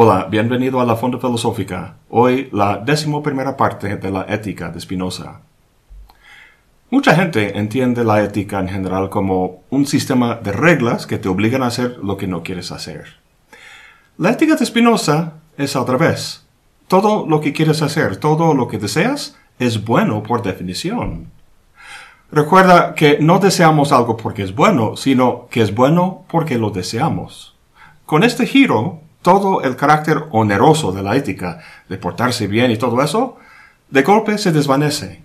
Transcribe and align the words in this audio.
Hola, 0.00 0.28
bienvenido 0.30 0.80
a 0.80 0.84
la 0.84 0.94
Fonda 0.94 1.18
Filosófica. 1.18 1.96
Hoy 2.08 2.48
la 2.52 2.76
décimo 2.76 3.20
primera 3.20 3.56
parte 3.56 3.96
de 3.96 4.10
la 4.12 4.26
ética 4.28 4.68
de 4.68 4.80
Spinoza. 4.80 5.40
Mucha 6.88 7.16
gente 7.16 7.58
entiende 7.58 8.04
la 8.04 8.22
ética 8.22 8.60
en 8.60 8.68
general 8.68 9.10
como 9.10 9.64
un 9.70 9.86
sistema 9.86 10.36
de 10.36 10.52
reglas 10.52 11.04
que 11.08 11.18
te 11.18 11.28
obligan 11.28 11.64
a 11.64 11.66
hacer 11.66 11.98
lo 12.00 12.16
que 12.16 12.28
no 12.28 12.44
quieres 12.44 12.70
hacer. 12.70 13.16
La 14.18 14.30
ética 14.30 14.54
de 14.54 14.66
Spinoza 14.66 15.32
es 15.56 15.74
al 15.74 15.88
revés. 15.88 16.46
Todo 16.86 17.26
lo 17.26 17.40
que 17.40 17.52
quieres 17.52 17.82
hacer, 17.82 18.18
todo 18.18 18.54
lo 18.54 18.68
que 18.68 18.78
deseas, 18.78 19.36
es 19.58 19.84
bueno 19.84 20.22
por 20.22 20.42
definición. 20.42 21.32
Recuerda 22.30 22.94
que 22.94 23.18
no 23.20 23.40
deseamos 23.40 23.90
algo 23.90 24.16
porque 24.16 24.44
es 24.44 24.54
bueno, 24.54 24.94
sino 24.94 25.48
que 25.50 25.60
es 25.60 25.74
bueno 25.74 26.22
porque 26.30 26.56
lo 26.56 26.70
deseamos. 26.70 27.56
Con 28.06 28.22
este 28.22 28.46
giro, 28.46 29.00
todo 29.22 29.62
el 29.62 29.76
carácter 29.76 30.24
oneroso 30.30 30.92
de 30.92 31.02
la 31.02 31.16
ética, 31.16 31.60
de 31.88 31.98
portarse 31.98 32.46
bien 32.46 32.70
y 32.70 32.76
todo 32.76 33.02
eso, 33.02 33.36
de 33.90 34.02
golpe 34.02 34.38
se 34.38 34.52
desvanece. 34.52 35.22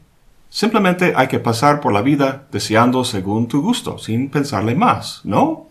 Simplemente 0.49 1.13
hay 1.15 1.27
que 1.27 1.39
pasar 1.39 1.81
por 1.81 1.93
la 1.93 2.01
vida 2.01 2.45
deseando 2.51 3.03
según 3.03 3.47
tu 3.47 3.61
gusto, 3.61 3.97
sin 3.97 4.29
pensarle 4.29 4.75
más, 4.75 5.21
¿no? 5.23 5.67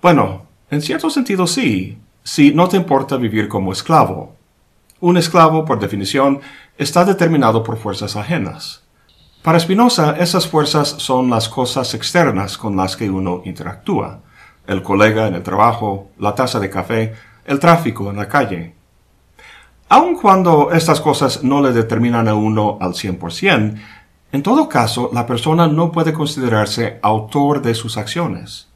Bueno, 0.00 0.46
en 0.70 0.80
cierto 0.80 1.10
sentido 1.10 1.46
sí, 1.46 1.98
si 2.24 2.54
no 2.54 2.68
te 2.68 2.76
importa 2.76 3.16
vivir 3.16 3.48
como 3.48 3.72
esclavo. 3.72 4.34
Un 5.00 5.16
esclavo, 5.16 5.64
por 5.64 5.78
definición, 5.78 6.40
está 6.78 7.04
determinado 7.04 7.62
por 7.62 7.76
fuerzas 7.76 8.16
ajenas. 8.16 8.82
Para 9.42 9.58
Spinoza, 9.58 10.16
esas 10.18 10.46
fuerzas 10.46 10.88
son 10.98 11.28
las 11.28 11.48
cosas 11.48 11.94
externas 11.94 12.56
con 12.56 12.76
las 12.76 12.96
que 12.96 13.10
uno 13.10 13.42
interactúa. 13.44 14.20
El 14.66 14.82
colega 14.82 15.26
en 15.26 15.34
el 15.34 15.42
trabajo, 15.42 16.10
la 16.18 16.34
taza 16.34 16.60
de 16.60 16.70
café, 16.70 17.14
el 17.44 17.58
tráfico 17.58 18.10
en 18.10 18.16
la 18.16 18.28
calle. 18.28 18.74
Aun 19.88 20.16
cuando 20.16 20.72
estas 20.72 21.00
cosas 21.00 21.42
no 21.44 21.60
le 21.60 21.72
determinan 21.72 22.28
a 22.28 22.34
uno 22.34 22.78
al 22.80 22.92
100%, 22.92 23.78
en 24.32 24.42
todo 24.42 24.66
caso, 24.66 25.10
la 25.12 25.26
persona 25.26 25.66
no 25.66 25.92
puede 25.92 26.14
considerarse 26.14 26.98
autor 27.02 27.60
de 27.60 27.74
sus 27.74 27.98
acciones. 27.98 28.68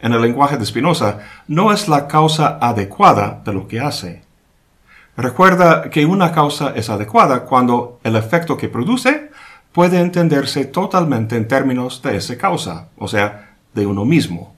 En 0.00 0.12
el 0.12 0.20
lenguaje 0.20 0.58
de 0.58 0.66
Spinoza, 0.66 1.20
no 1.48 1.72
es 1.72 1.88
la 1.88 2.06
causa 2.06 2.58
adecuada 2.60 3.40
de 3.42 3.54
lo 3.54 3.66
que 3.66 3.80
hace. 3.80 4.22
Recuerda 5.16 5.88
que 5.88 6.04
una 6.04 6.32
causa 6.32 6.72
es 6.76 6.90
adecuada 6.90 7.44
cuando 7.44 7.98
el 8.04 8.16
efecto 8.16 8.58
que 8.58 8.68
produce 8.68 9.30
puede 9.72 10.00
entenderse 10.00 10.66
totalmente 10.66 11.36
en 11.36 11.48
términos 11.48 12.02
de 12.02 12.16
esa 12.16 12.36
causa, 12.36 12.88
o 12.98 13.08
sea, 13.08 13.56
de 13.72 13.86
uno 13.86 14.04
mismo. 14.04 14.54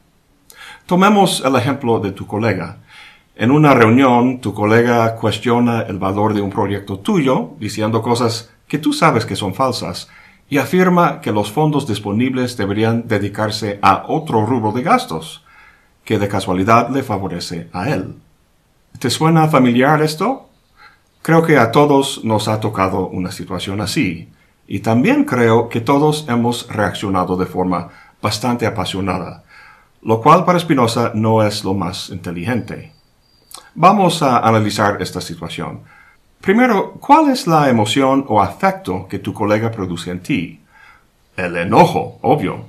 Tomemos 0.87 1.43
el 1.45 1.55
ejemplo 1.57 2.01
de 2.01 2.13
tu 2.13 2.27
colega. 2.27 2.79
En 3.37 3.51
una 3.51 3.73
reunión, 3.73 4.41
tu 4.41 4.53
colega 4.53 5.15
cuestiona 5.15 5.83
el 5.83 5.99
valor 5.99 6.35
de 6.35 6.41
un 6.41 6.51
proyecto 6.51 6.99
tuyo, 6.99 7.53
diciendo 7.59 8.03
cosas 8.03 8.51
que 8.67 8.79
tú 8.79 8.93
sabes 8.93 9.25
que 9.25 9.37
son 9.37 9.55
falsas, 9.55 10.09
y 10.49 10.59
afirma 10.59 11.21
que 11.21 11.33
los 11.33 11.51
fondos 11.51 11.87
disponibles 11.87 12.57
deberían 12.57 13.09
dedicarse 13.09 13.79
a 13.81 14.05
otro 14.09 14.45
rubro 14.45 14.73
de 14.73 14.83
gastos, 14.83 15.45
que 16.05 16.19
de 16.19 16.29
casualidad 16.29 16.91
le 16.91 17.03
favorece 17.03 17.69
a 17.73 17.89
él. 17.89 18.17
¿Te 18.99 19.09
suena 19.09 19.49
familiar 19.49 20.03
esto? 20.03 20.51
Creo 21.23 21.43
que 21.43 21.57
a 21.57 21.71
todos 21.71 22.25
nos 22.25 22.49
ha 22.49 22.61
tocado 22.61 23.07
una 23.07 23.31
situación 23.31 23.81
así, 23.81 24.29
y 24.67 24.81
también 24.81 25.25
creo 25.25 25.69
que 25.69 25.81
todos 25.81 26.27
hemos 26.29 26.69
reaccionado 26.69 27.37
de 27.37 27.47
forma 27.47 27.89
bastante 28.21 28.67
apasionada, 28.67 29.45
lo 30.03 30.21
cual 30.21 30.45
para 30.45 30.59
Spinoza 30.59 31.13
no 31.15 31.43
es 31.43 31.65
lo 31.65 31.75
más 31.75 32.11
inteligente. 32.11 32.93
Vamos 33.75 34.23
a 34.23 34.39
analizar 34.39 35.01
esta 35.01 35.21
situación. 35.21 35.83
Primero, 36.41 36.95
¿cuál 36.95 37.31
es 37.31 37.47
la 37.47 37.71
emoción 37.71 38.25
o 38.29 38.43
afecto 38.43 39.07
que 39.09 39.21
tu 39.21 39.33
colega 39.33 39.71
produce 39.71 40.11
en 40.11 40.21
ti? 40.21 40.61
El 41.37 41.57
enojo, 41.57 42.19
obvio. 42.23 42.67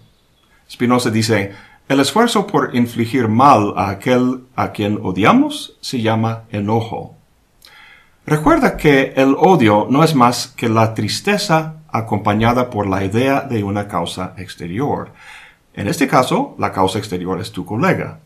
Spinoza 0.69 1.09
dice, 1.09 1.53
el 1.90 2.00
esfuerzo 2.00 2.47
por 2.47 2.75
infligir 2.75 3.28
mal 3.28 3.74
a 3.75 3.90
aquel 3.90 4.44
a 4.56 4.72
quien 4.72 5.00
odiamos 5.02 5.78
se 5.81 6.02
llama 6.02 6.44
enojo. 6.52 7.18
Recuerda 8.25 8.78
que 8.78 9.13
el 9.18 9.35
odio 9.38 9.88
no 9.90 10.03
es 10.03 10.16
más 10.16 10.47
que 10.47 10.69
la 10.69 10.94
tristeza 10.94 11.75
acompañada 11.90 12.69
por 12.69 12.88
la 12.88 13.03
idea 13.03 13.41
de 13.41 13.63
una 13.63 13.88
causa 13.88 14.34
exterior. 14.38 15.12
En 15.73 15.88
este 15.88 16.07
caso, 16.07 16.56
la 16.59 16.72
causa 16.72 17.00
exterior 17.00 17.39
es 17.41 17.51
tu 17.51 17.66
colega. 17.66 18.19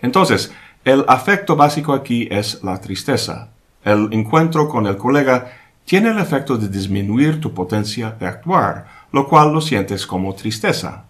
Entonces, 0.00 0.52
el 0.84 1.04
afecto 1.08 1.56
básico 1.56 1.92
aquí 1.92 2.28
es 2.30 2.62
la 2.62 2.80
tristeza. 2.80 3.50
El 3.84 4.12
encuentro 4.12 4.68
con 4.68 4.86
el 4.86 4.96
colega 4.96 5.52
tiene 5.84 6.10
el 6.10 6.18
efecto 6.18 6.56
de 6.56 6.68
disminuir 6.68 7.40
tu 7.40 7.54
potencia 7.54 8.10
de 8.10 8.26
actuar, 8.26 8.86
lo 9.12 9.26
cual 9.28 9.52
lo 9.52 9.60
sientes 9.60 10.06
como 10.06 10.34
tristeza. 10.34 11.04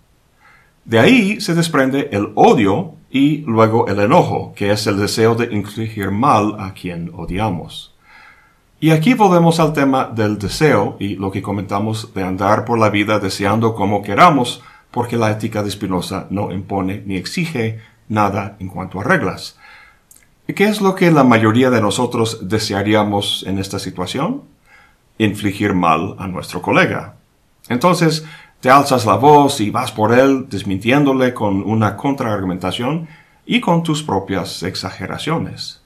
De 0.84 0.98
ahí 0.98 1.40
se 1.40 1.54
desprende 1.54 2.08
el 2.12 2.32
odio 2.34 2.94
y 3.10 3.38
luego 3.38 3.88
el 3.88 4.00
enojo, 4.00 4.52
que 4.54 4.70
es 4.70 4.86
el 4.86 4.98
deseo 4.98 5.34
de 5.34 5.52
infligir 5.54 6.10
mal 6.10 6.56
a 6.58 6.72
quien 6.72 7.10
odiamos. 7.14 7.94
Y 8.80 8.90
aquí 8.90 9.14
volvemos 9.14 9.58
al 9.58 9.72
tema 9.72 10.04
del 10.06 10.38
deseo 10.38 10.96
y 11.00 11.16
lo 11.16 11.30
que 11.30 11.42
comentamos 11.42 12.14
de 12.14 12.22
andar 12.22 12.64
por 12.64 12.78
la 12.78 12.90
vida 12.90 13.18
deseando 13.18 13.74
como 13.74 14.02
queramos, 14.02 14.62
porque 14.90 15.16
la 15.16 15.30
ética 15.30 15.62
de 15.62 15.70
Spinoza 15.70 16.26
no 16.30 16.52
impone 16.52 17.02
ni 17.04 17.16
exige 17.16 17.80
nada 18.08 18.56
en 18.58 18.68
cuanto 18.68 19.00
a 19.00 19.04
reglas. 19.04 19.58
¿Qué 20.46 20.64
es 20.64 20.80
lo 20.80 20.94
que 20.94 21.10
la 21.10 21.24
mayoría 21.24 21.68
de 21.70 21.82
nosotros 21.82 22.48
desearíamos 22.48 23.44
en 23.46 23.58
esta 23.58 23.78
situación? 23.78 24.44
Infligir 25.18 25.74
mal 25.74 26.16
a 26.18 26.26
nuestro 26.26 26.62
colega. 26.62 27.16
Entonces, 27.68 28.24
te 28.60 28.70
alzas 28.70 29.04
la 29.04 29.16
voz 29.16 29.60
y 29.60 29.70
vas 29.70 29.92
por 29.92 30.12
él 30.12 30.46
desmintiéndole 30.48 31.34
con 31.34 31.62
una 31.62 31.96
contraargumentación 31.96 33.08
y 33.44 33.60
con 33.60 33.82
tus 33.82 34.02
propias 34.02 34.62
exageraciones. 34.62 35.82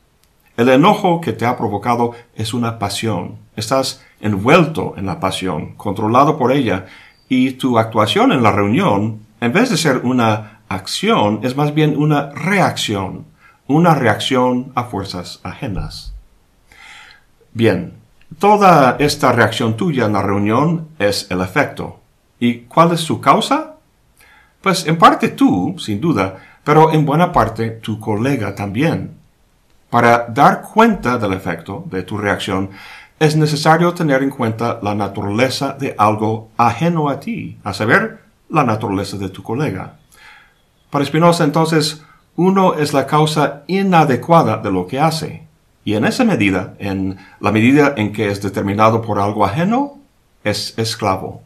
El 0.56 0.68
enojo 0.68 1.20
que 1.20 1.32
te 1.32 1.44
ha 1.44 1.56
provocado 1.56 2.12
es 2.34 2.54
una 2.54 2.78
pasión. 2.78 3.38
Estás 3.56 4.04
envuelto 4.20 4.94
en 4.96 5.06
la 5.06 5.18
pasión, 5.18 5.74
controlado 5.74 6.38
por 6.38 6.52
ella, 6.52 6.86
y 7.32 7.52
tu 7.52 7.78
actuación 7.78 8.32
en 8.32 8.42
la 8.42 8.52
reunión, 8.52 9.20
en 9.40 9.52
vez 9.52 9.70
de 9.70 9.76
ser 9.76 9.98
una 10.04 10.60
acción, 10.68 11.40
es 11.42 11.56
más 11.56 11.74
bien 11.74 11.96
una 11.96 12.30
reacción 12.30 13.32
una 13.72 13.94
reacción 13.94 14.72
a 14.74 14.84
fuerzas 14.84 15.40
ajenas. 15.42 16.12
Bien, 17.52 17.94
toda 18.38 18.96
esta 18.98 19.32
reacción 19.32 19.76
tuya 19.76 20.06
en 20.06 20.14
la 20.14 20.22
reunión 20.22 20.88
es 20.98 21.30
el 21.30 21.40
efecto. 21.40 22.00
¿Y 22.38 22.60
cuál 22.60 22.92
es 22.92 23.00
su 23.00 23.20
causa? 23.20 23.76
Pues 24.60 24.86
en 24.86 24.98
parte 24.98 25.28
tú, 25.28 25.76
sin 25.78 26.00
duda, 26.00 26.36
pero 26.64 26.92
en 26.92 27.04
buena 27.04 27.32
parte 27.32 27.70
tu 27.70 27.98
colega 27.98 28.54
también. 28.54 29.16
Para 29.90 30.26
dar 30.28 30.62
cuenta 30.62 31.18
del 31.18 31.34
efecto 31.34 31.84
de 31.86 32.02
tu 32.02 32.16
reacción, 32.16 32.70
es 33.18 33.36
necesario 33.36 33.94
tener 33.94 34.22
en 34.22 34.30
cuenta 34.30 34.80
la 34.82 34.94
naturaleza 34.94 35.76
de 35.78 35.94
algo 35.96 36.50
ajeno 36.56 37.08
a 37.08 37.20
ti, 37.20 37.58
a 37.62 37.72
saber, 37.72 38.20
la 38.48 38.64
naturaleza 38.64 39.16
de 39.16 39.28
tu 39.28 39.42
colega. 39.42 39.98
Para 40.90 41.04
Spinoza, 41.04 41.44
entonces, 41.44 42.04
uno 42.36 42.74
es 42.74 42.92
la 42.92 43.06
causa 43.06 43.62
inadecuada 43.66 44.58
de 44.58 44.70
lo 44.70 44.86
que 44.86 45.00
hace. 45.00 45.46
Y 45.84 45.94
en 45.94 46.04
esa 46.04 46.24
medida, 46.24 46.74
en 46.78 47.18
la 47.40 47.50
medida 47.50 47.94
en 47.96 48.12
que 48.12 48.28
es 48.28 48.42
determinado 48.42 49.02
por 49.02 49.18
algo 49.18 49.44
ajeno, 49.44 49.98
es 50.44 50.74
esclavo. 50.78 51.42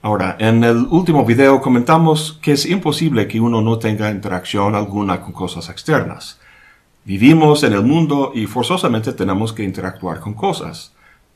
Ahora, 0.00 0.36
en 0.38 0.62
el 0.62 0.86
último 0.90 1.24
video 1.24 1.60
comentamos 1.60 2.38
que 2.40 2.52
es 2.52 2.66
imposible 2.66 3.26
que 3.26 3.40
uno 3.40 3.60
no 3.60 3.78
tenga 3.78 4.10
interacción 4.10 4.74
alguna 4.74 5.20
con 5.20 5.32
cosas 5.32 5.68
externas. 5.68 6.38
Vivimos 7.08 7.62
en 7.62 7.72
el 7.72 7.84
mundo 7.84 8.32
y 8.34 8.44
forzosamente 8.44 9.14
tenemos 9.14 9.54
que 9.54 9.62
interactuar 9.62 10.20
con 10.20 10.34
cosas. 10.34 10.92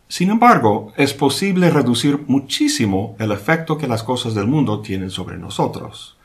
Sin 0.06 0.28
embargo, 0.28 0.92
es 0.98 1.14
posible 1.14 1.70
reducir 1.70 2.24
muchísimo 2.26 3.16
el 3.18 3.32
efecto 3.32 3.78
que 3.78 3.88
las 3.88 4.02
cosas 4.02 4.34
del 4.34 4.46
mundo 4.46 4.82
tienen 4.82 5.08
sobre 5.08 5.38
nosotros. 5.38 6.18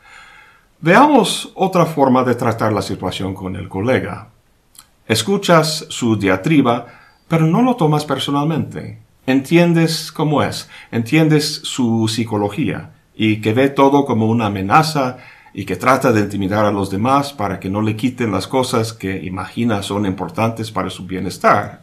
Veamos 0.82 1.50
otra 1.54 1.86
forma 1.86 2.24
de 2.24 2.34
tratar 2.34 2.74
la 2.74 2.82
situación 2.82 3.32
con 3.32 3.56
el 3.56 3.70
colega. 3.70 4.28
Escuchas 5.06 5.86
su 5.88 6.16
diatriba, 6.18 6.84
pero 7.26 7.46
no 7.46 7.62
lo 7.62 7.76
tomas 7.76 8.04
personalmente. 8.04 8.98
Entiendes 9.26 10.12
cómo 10.12 10.42
es, 10.42 10.68
entiendes 10.90 11.62
su 11.64 12.06
psicología 12.06 12.90
y 13.16 13.40
que 13.40 13.54
ve 13.54 13.70
todo 13.70 14.04
como 14.04 14.26
una 14.26 14.44
amenaza 14.48 15.16
y 15.52 15.64
que 15.64 15.76
trata 15.76 16.12
de 16.12 16.20
intimidar 16.20 16.64
a 16.64 16.72
los 16.72 16.90
demás 16.90 17.32
para 17.32 17.58
que 17.58 17.70
no 17.70 17.82
le 17.82 17.96
quiten 17.96 18.32
las 18.32 18.46
cosas 18.46 18.92
que 18.92 19.24
imagina 19.24 19.82
son 19.82 20.06
importantes 20.06 20.70
para 20.70 20.90
su 20.90 21.06
bienestar. 21.06 21.82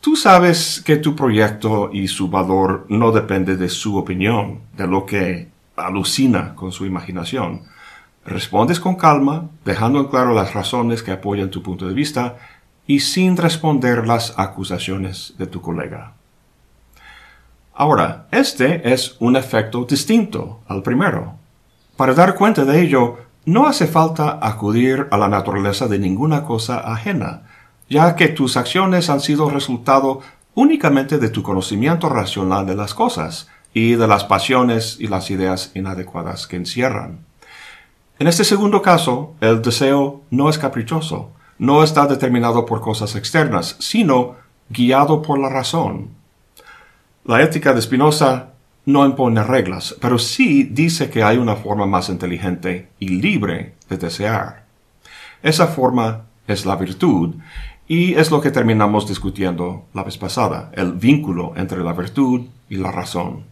Tú 0.00 0.16
sabes 0.16 0.82
que 0.84 0.96
tu 0.96 1.14
proyecto 1.14 1.90
y 1.92 2.08
su 2.08 2.28
valor 2.28 2.86
no 2.88 3.12
depende 3.12 3.56
de 3.56 3.68
su 3.68 3.96
opinión, 3.96 4.60
de 4.76 4.86
lo 4.86 5.04
que 5.04 5.48
alucina 5.76 6.54
con 6.54 6.72
su 6.72 6.86
imaginación 6.86 7.62
respondes 8.24 8.80
con 8.80 8.96
calma, 8.96 9.48
dejando 9.64 10.00
en 10.00 10.06
claro 10.06 10.34
las 10.34 10.54
razones 10.54 11.02
que 11.02 11.12
apoyan 11.12 11.50
tu 11.50 11.62
punto 11.62 11.86
de 11.86 11.94
vista 11.94 12.36
y 12.86 13.00
sin 13.00 13.36
responder 13.36 14.06
las 14.06 14.38
acusaciones 14.38 15.34
de 15.38 15.46
tu 15.46 15.60
colega. 15.60 16.12
Ahora, 17.74 18.26
este 18.30 18.92
es 18.92 19.16
un 19.20 19.36
efecto 19.36 19.84
distinto 19.84 20.60
al 20.68 20.82
primero. 20.82 21.36
Para 22.00 22.14
dar 22.14 22.34
cuenta 22.34 22.64
de 22.64 22.80
ello, 22.80 23.18
no 23.44 23.66
hace 23.66 23.86
falta 23.86 24.38
acudir 24.40 25.06
a 25.10 25.18
la 25.18 25.28
naturaleza 25.28 25.86
de 25.86 25.98
ninguna 25.98 26.44
cosa 26.44 26.78
ajena, 26.78 27.42
ya 27.90 28.16
que 28.16 28.28
tus 28.28 28.56
acciones 28.56 29.10
han 29.10 29.20
sido 29.20 29.50
resultado 29.50 30.22
únicamente 30.54 31.18
de 31.18 31.28
tu 31.28 31.42
conocimiento 31.42 32.08
racional 32.08 32.64
de 32.64 32.74
las 32.74 32.94
cosas 32.94 33.48
y 33.74 33.96
de 33.96 34.06
las 34.06 34.24
pasiones 34.24 34.96
y 34.98 35.08
las 35.08 35.30
ideas 35.30 35.72
inadecuadas 35.74 36.46
que 36.46 36.56
encierran. 36.56 37.18
En 38.18 38.28
este 38.28 38.44
segundo 38.44 38.80
caso, 38.80 39.34
el 39.42 39.60
deseo 39.60 40.22
no 40.30 40.48
es 40.48 40.56
caprichoso, 40.56 41.32
no 41.58 41.84
está 41.84 42.06
determinado 42.06 42.64
por 42.64 42.80
cosas 42.80 43.14
externas, 43.14 43.76
sino 43.78 44.36
guiado 44.70 45.20
por 45.20 45.38
la 45.38 45.50
razón. 45.50 46.08
La 47.26 47.42
ética 47.42 47.74
de 47.74 47.82
Spinoza 47.82 48.49
no 48.86 49.04
impone 49.04 49.42
reglas, 49.42 49.96
pero 50.00 50.18
sí 50.18 50.64
dice 50.64 51.10
que 51.10 51.22
hay 51.22 51.36
una 51.36 51.56
forma 51.56 51.86
más 51.86 52.08
inteligente 52.08 52.88
y 52.98 53.08
libre 53.08 53.74
de 53.88 53.96
desear. 53.98 54.64
Esa 55.42 55.66
forma 55.66 56.26
es 56.46 56.66
la 56.66 56.76
virtud, 56.76 57.34
y 57.90 58.14
es 58.14 58.30
lo 58.30 58.40
que 58.40 58.52
terminamos 58.52 59.08
discutiendo 59.08 59.86
la 59.94 60.04
vez 60.04 60.16
pasada, 60.16 60.70
el 60.74 60.92
vínculo 60.92 61.54
entre 61.56 61.82
la 61.82 61.92
virtud 61.92 62.42
y 62.68 62.76
la 62.76 62.92
razón. 62.92 63.42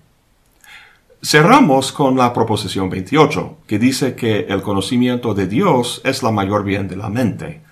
Cerramos 1.20 1.90
con 1.90 2.16
la 2.16 2.32
proposición 2.32 2.88
28, 2.88 3.58
que 3.66 3.80
dice 3.80 4.14
que 4.14 4.46
el 4.48 4.62
conocimiento 4.62 5.34
de 5.34 5.48
Dios 5.48 6.00
es 6.04 6.22
la 6.22 6.30
mayor 6.30 6.62
bien 6.62 6.86
de 6.86 6.96
la 6.96 7.08
mente. 7.08 7.62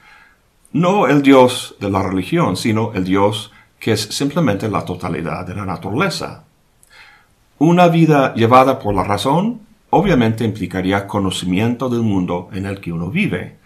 No 0.73 1.07
el 1.07 1.23
Dios 1.23 1.77
de 1.79 1.89
la 1.89 2.03
religión, 2.03 2.57
sino 2.57 2.93
el 2.95 3.05
Dios 3.05 3.53
que 3.79 3.93
es 3.93 4.01
simplemente 4.01 4.69
la 4.69 4.85
totalidad 4.85 5.47
de 5.47 5.55
la 5.55 5.65
naturaleza. 5.65 6.46
Una 7.59 7.89
vida 7.89 8.35
llevada 8.35 8.79
por 8.79 8.95
la 8.95 9.05
razón 9.05 9.61
obviamente 9.91 10.45
implicaría 10.45 11.07
conocimiento 11.07 11.89
del 11.89 12.03
mundo 12.03 12.51
en 12.53 12.67
el 12.67 12.81
que 12.81 12.93
uno 12.93 13.11
vive. 13.11 13.57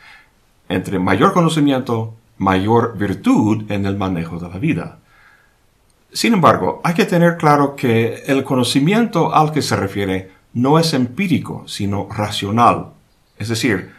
Entre 0.68 1.00
mayor 1.00 1.32
conocimiento, 1.32 2.14
mayor 2.38 2.96
virtud 2.96 3.70
en 3.70 3.86
el 3.86 3.96
manejo 3.96 4.38
de 4.38 4.48
la 4.48 4.58
vida. 4.58 4.98
Sin 6.12 6.34
embargo, 6.34 6.80
hay 6.84 6.94
que 6.94 7.04
tener 7.04 7.36
claro 7.36 7.74
que 7.74 8.22
el 8.26 8.44
conocimiento 8.44 9.34
al 9.34 9.50
que 9.50 9.62
se 9.62 9.74
refiere 9.74 10.30
no 10.52 10.78
es 10.78 10.94
empírico, 10.94 11.64
sino 11.66 12.08
racional. 12.10 12.90
Es 13.38 13.48
decir, 13.48 13.92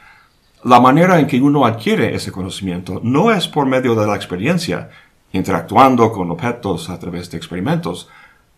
la 0.63 0.79
manera 0.79 1.19
en 1.19 1.27
que 1.27 1.41
uno 1.41 1.65
adquiere 1.65 2.15
ese 2.15 2.31
conocimiento 2.31 3.01
no 3.03 3.31
es 3.31 3.47
por 3.47 3.65
medio 3.65 3.95
de 3.95 4.07
la 4.07 4.15
experiencia, 4.15 4.89
interactuando 5.33 6.11
con 6.11 6.31
objetos 6.31 6.89
a 6.89 6.99
través 6.99 7.31
de 7.31 7.37
experimentos, 7.37 8.09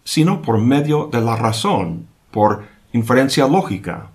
sino 0.03 0.41
por 0.41 0.59
medio 0.59 1.09
de 1.11 1.21
la 1.21 1.35
razón, 1.35 2.07
por 2.31 2.65
inferencia 2.93 3.47
lógica. 3.47 4.07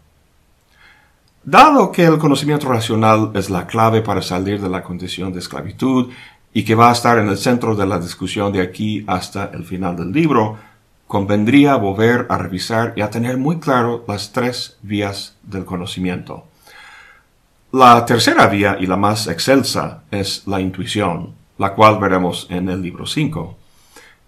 Dado 1.45 1.93
que 1.93 2.05
el 2.05 2.19
conocimiento 2.19 2.69
racional 2.69 3.31
es 3.35 3.49
la 3.49 3.67
clave 3.67 4.03
para 4.03 4.23
salir 4.23 4.61
de 4.61 4.69
la 4.69 4.83
condición 4.83 5.33
de 5.33 5.39
esclavitud 5.39 6.11
y 6.53 6.65
que 6.65 6.75
va 6.75 6.91
a 6.91 6.93
estar 6.93 7.19
en 7.19 7.29
el 7.29 7.39
centro 7.39 7.75
de 7.75 7.87
la 7.87 7.99
discusión 7.99 8.53
de 8.53 8.61
aquí 8.61 9.05
hasta 9.07 9.51
el 9.55 9.65
final 9.65 9.97
del 9.97 10.13
libro, 10.13 10.59
convendría 11.07 11.77
volver 11.77 12.27
a 12.29 12.37
revisar 12.37 12.93
y 12.97 13.01
a 13.01 13.11
tener 13.11 13.39
muy 13.39 13.59
claro 13.59 14.05
las 14.07 14.33
tres 14.33 14.77
vías 14.83 15.37
del 15.43 15.65
conocimiento. 15.65 16.45
La 17.73 18.05
tercera 18.05 18.47
vía 18.47 18.77
y 18.81 18.87
la 18.87 18.97
más 18.97 19.27
excelsa 19.27 20.03
es 20.11 20.47
la 20.47 20.61
intuición, 20.61 21.35
la 21.59 21.75
cual 21.75 21.99
veremos 21.99 22.47
en 22.51 22.69
el 22.69 22.83
libro 22.83 23.07
5. 23.07 23.57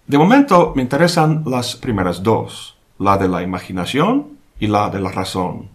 De 0.07 0.17
momento 0.17 0.73
me 0.75 0.81
interesan 0.81 1.43
las 1.45 1.75
primeras 1.75 2.23
dos, 2.23 2.75
la 2.97 3.17
de 3.17 3.27
la 3.27 3.43
imaginación 3.43 4.37
y 4.59 4.67
la 4.67 4.89
de 4.89 4.99
la 4.99 5.11
razón. 5.11 5.69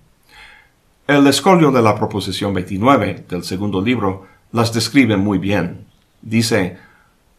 El 1.06 1.26
escolio 1.26 1.70
de 1.70 1.82
la 1.82 1.94
proposición 1.94 2.52
29 2.52 3.26
del 3.28 3.44
segundo 3.44 3.80
libro 3.80 4.26
las 4.52 4.72
describe 4.72 5.16
muy 5.16 5.38
bien. 5.38 5.86
Dice, 6.20 6.78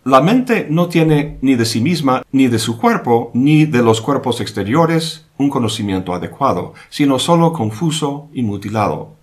la 0.06 0.22
mente 0.22 0.68
no 0.69 0.88
tiene 0.88 1.38
ni 1.42 1.56
de 1.56 1.66
sí 1.66 1.81
misma, 1.81 2.24
ni 2.31 2.48
de 2.48 2.60
su 2.60 2.78
cuerpo, 2.78 3.30
ni 3.34 3.66
de 3.66 3.84
los 3.84 4.00
cuerpos 4.00 4.39
exteriores 4.39 5.28
un 5.38 5.50
conocimiento 5.50 6.13
adecuado, 6.13 6.74
sino 6.89 7.19
solo 7.19 7.51
confuso 7.51 8.30
y 8.34 8.42
mutilado. 8.42 9.16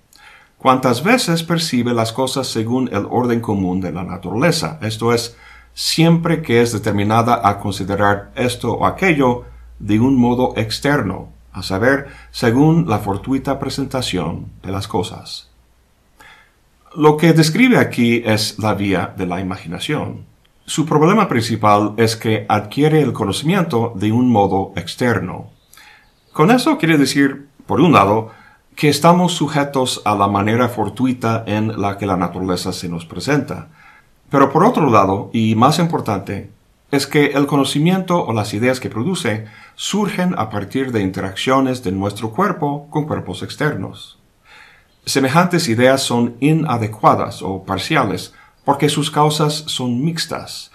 Cuantas 0.58 1.02
veces 1.02 1.42
percibe 1.42 1.94
las 1.94 2.12
cosas 2.12 2.46
según 2.46 2.88
el 2.92 3.06
orden 3.08 3.40
común 3.40 3.80
de 3.80 3.92
la 3.92 4.04
naturaleza, 4.04 4.78
esto 4.82 5.14
es, 5.14 5.36
siempre 5.74 6.40
que 6.40 6.62
es 6.62 6.72
determinada 6.72 7.46
a 7.46 7.58
considerar 7.58 8.32
esto 8.36 8.72
o 8.72 8.86
aquello 8.86 9.44
de 9.78 10.00
un 10.00 10.16
modo 10.16 10.54
externo, 10.56 11.28
a 11.52 11.62
saber, 11.62 12.08
según 12.30 12.88
la 12.88 12.98
fortuita 12.98 13.58
presentación 13.58 14.46
de 14.62 14.72
las 14.72 14.88
cosas. 14.88 15.50
Lo 16.96 17.16
que 17.16 17.32
describe 17.32 17.78
aquí 17.78 18.22
es 18.24 18.58
la 18.58 18.74
vía 18.74 19.12
de 19.16 19.26
la 19.26 19.40
imaginación. 19.40 20.26
Su 20.64 20.86
problema 20.86 21.28
principal 21.28 21.94
es 21.96 22.16
que 22.16 22.46
adquiere 22.48 23.02
el 23.02 23.12
conocimiento 23.12 23.92
de 23.96 24.12
un 24.12 24.30
modo 24.30 24.72
externo. 24.76 25.50
Con 26.32 26.50
eso 26.50 26.78
quiere 26.78 26.96
decir, 26.96 27.48
por 27.66 27.80
un 27.80 27.92
lado, 27.92 28.30
que 28.74 28.88
estamos 28.88 29.32
sujetos 29.32 30.02
a 30.04 30.14
la 30.14 30.26
manera 30.26 30.68
fortuita 30.68 31.44
en 31.46 31.80
la 31.80 31.98
que 31.98 32.06
la 32.06 32.16
naturaleza 32.16 32.72
se 32.72 32.88
nos 32.88 33.04
presenta. 33.04 33.68
Pero 34.30 34.52
por 34.52 34.64
otro 34.64 34.90
lado, 34.90 35.30
y 35.32 35.54
más 35.54 35.78
importante, 35.78 36.50
es 36.90 37.06
que 37.06 37.26
el 37.26 37.46
conocimiento 37.46 38.24
o 38.24 38.32
las 38.32 38.54
ideas 38.54 38.80
que 38.80 38.90
produce 38.90 39.46
surgen 39.74 40.34
a 40.38 40.50
partir 40.50 40.92
de 40.92 41.02
interacciones 41.02 41.82
de 41.82 41.92
nuestro 41.92 42.30
cuerpo 42.30 42.88
con 42.90 43.06
cuerpos 43.06 43.42
externos. 43.42 44.18
Semejantes 45.04 45.68
ideas 45.68 46.02
son 46.02 46.36
inadecuadas 46.40 47.42
o 47.42 47.64
parciales 47.64 48.32
porque 48.64 48.88
sus 48.88 49.10
causas 49.10 49.52
son 49.66 50.02
mixtas, 50.04 50.70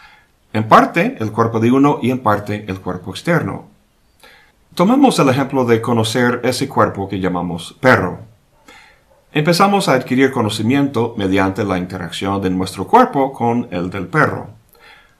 en 0.53 0.67
parte 0.67 1.17
el 1.19 1.31
cuerpo 1.31 1.59
de 1.59 1.71
uno 1.71 1.99
y 2.01 2.11
en 2.11 2.19
parte 2.19 2.65
el 2.67 2.79
cuerpo 2.79 3.11
externo. 3.11 3.67
Tomemos 4.75 5.17
el 5.19 5.29
ejemplo 5.29 5.65
de 5.65 5.81
conocer 5.81 6.41
ese 6.43 6.67
cuerpo 6.67 7.09
que 7.09 7.19
llamamos 7.19 7.75
perro. 7.79 8.28
Empezamos 9.31 9.87
a 9.87 9.93
adquirir 9.93 10.31
conocimiento 10.31 11.13
mediante 11.15 11.63
la 11.63 11.77
interacción 11.77 12.41
de 12.41 12.49
nuestro 12.49 12.87
cuerpo 12.87 13.31
con 13.31 13.67
el 13.69 13.91
del 13.91 14.07
perro. 14.07 14.49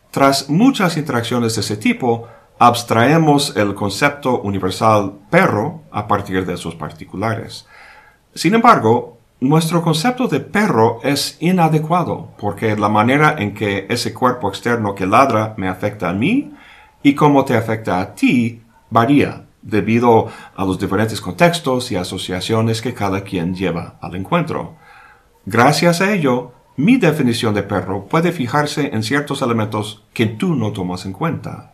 Tras 0.09 0.49
muchas 0.49 0.97
interacciones 0.97 1.53
de 1.53 1.61
ese 1.61 1.77
tipo, 1.77 2.27
abstraemos 2.57 3.55
el 3.55 3.75
concepto 3.75 4.41
universal 4.41 5.13
perro 5.29 5.83
a 5.91 6.07
partir 6.07 6.43
de 6.43 6.55
esos 6.55 6.73
particulares. 6.73 7.67
Sin 8.33 8.55
embargo, 8.55 9.19
nuestro 9.41 9.83
concepto 9.83 10.27
de 10.27 10.39
perro 10.39 10.99
es 11.03 11.37
inadecuado 11.39 12.31
porque 12.39 12.75
la 12.75 12.89
manera 12.89 13.35
en 13.37 13.53
que 13.53 13.85
ese 13.89 14.11
cuerpo 14.11 14.49
externo 14.49 14.95
que 14.95 15.05
ladra 15.05 15.53
me 15.55 15.67
afecta 15.67 16.09
a 16.09 16.13
mí 16.13 16.51
y 17.03 17.13
cómo 17.13 17.45
te 17.45 17.55
afecta 17.55 18.01
a 18.01 18.15
ti 18.15 18.63
varía 18.89 19.43
debido 19.61 20.29
a 20.55 20.65
los 20.65 20.79
diferentes 20.79 21.21
contextos 21.21 21.91
y 21.91 21.95
asociaciones 21.95 22.81
que 22.81 22.93
cada 22.93 23.23
quien 23.23 23.55
lleva 23.55 23.97
al 24.01 24.15
encuentro. 24.15 24.75
Gracias 25.45 26.01
a 26.01 26.13
ello, 26.13 26.53
mi 26.75 26.97
definición 26.97 27.53
de 27.53 27.63
perro 27.63 28.05
puede 28.05 28.31
fijarse 28.31 28.91
en 28.93 29.03
ciertos 29.03 29.41
elementos 29.41 30.03
que 30.13 30.27
tú 30.27 30.55
no 30.55 30.71
tomas 30.71 31.05
en 31.05 31.13
cuenta. 31.13 31.73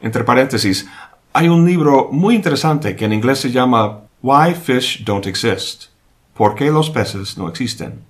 Entre 0.00 0.24
paréntesis, 0.24 0.86
hay 1.32 1.48
un 1.48 1.64
libro 1.64 2.10
muy 2.12 2.34
interesante 2.34 2.96
que 2.96 3.06
en 3.06 3.12
inglés 3.12 3.40
se 3.40 3.50
llama 3.50 4.02
Why 4.22 4.54
Fish 4.54 5.04
Don't 5.04 5.26
Exist. 5.26 5.86
¿Por 6.34 6.54
qué 6.54 6.70
los 6.70 6.90
peces 6.90 7.38
no 7.38 7.48
existen? 7.48 8.04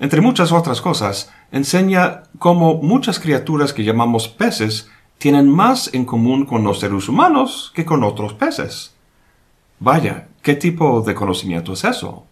Entre 0.00 0.20
muchas 0.20 0.52
otras 0.52 0.80
cosas, 0.80 1.32
enseña 1.50 2.24
cómo 2.38 2.74
muchas 2.82 3.18
criaturas 3.18 3.72
que 3.72 3.84
llamamos 3.84 4.28
peces 4.28 4.90
tienen 5.18 5.48
más 5.48 5.92
en 5.94 6.04
común 6.04 6.44
con 6.44 6.62
los 6.64 6.80
seres 6.80 7.08
humanos 7.08 7.72
que 7.74 7.84
con 7.84 8.04
otros 8.04 8.34
peces. 8.34 8.94
Vaya, 9.78 10.28
¿qué 10.42 10.54
tipo 10.54 11.00
de 11.02 11.14
conocimiento 11.14 11.72
es 11.72 11.84
eso? 11.84 12.24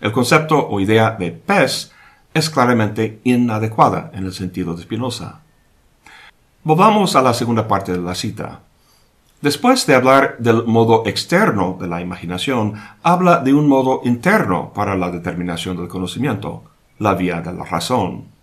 El 0.00 0.12
concepto 0.12 0.68
o 0.68 0.80
idea 0.80 1.12
de 1.12 1.32
pez 1.32 1.92
es 2.32 2.50
claramente 2.50 3.20
inadecuada 3.24 4.10
en 4.14 4.24
el 4.24 4.32
sentido 4.32 4.74
de 4.74 4.82
Spinoza. 4.82 5.40
Volvamos 6.62 7.14
a 7.14 7.22
la 7.22 7.34
segunda 7.34 7.68
parte 7.68 7.92
de 7.92 7.98
la 7.98 8.14
cita. 8.14 8.60
Después 9.40 9.86
de 9.86 9.94
hablar 9.94 10.36
del 10.38 10.64
modo 10.64 11.02
externo 11.06 11.76
de 11.78 11.86
la 11.86 12.00
imaginación, 12.00 12.74
habla 13.02 13.40
de 13.40 13.52
un 13.52 13.68
modo 13.68 14.00
interno 14.04 14.72
para 14.72 14.96
la 14.96 15.10
determinación 15.10 15.76
del 15.76 15.88
conocimiento, 15.88 16.64
la 16.98 17.14
vía 17.14 17.40
de 17.42 17.52
la 17.52 17.64
razón. 17.64 18.33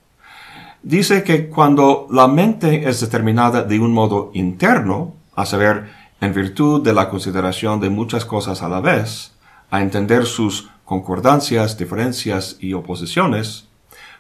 Dice 0.84 1.24
que 1.24 1.48
cuando 1.48 2.08
la 2.10 2.28
mente 2.28 2.90
es 2.90 3.02
determinada 3.02 3.64
de 3.64 3.80
un 3.80 3.94
modo 3.94 4.32
interno, 4.34 5.14
a 5.36 5.46
saber, 5.46 5.90
en 6.20 6.34
virtud 6.34 6.84
de 6.84 6.94
la 6.94 7.10
consideración 7.10 7.80
de 7.80 7.90
muchas 7.90 8.26
cosas 8.26 8.62
a 8.62 8.70
la 8.70 8.80
vez, 8.80 9.34
a 9.70 9.82
entender 9.82 10.26
sus 10.26 10.70
concordancias, 10.86 11.78
diferencias 11.78 12.58
y 12.60 12.74
oposiciones, 12.74 13.68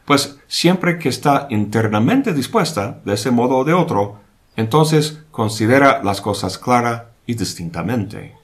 pues 0.05 0.39
siempre 0.47 0.97
que 0.97 1.09
está 1.09 1.47
internamente 1.49 2.33
dispuesta 2.33 3.01
de 3.05 3.13
ese 3.13 3.31
modo 3.31 3.57
o 3.57 3.63
de 3.63 3.73
otro, 3.73 4.19
entonces 4.55 5.23
considera 5.31 6.01
las 6.03 6.21
cosas 6.21 6.57
clara 6.57 7.11
y 7.25 7.35
distintamente. 7.35 8.35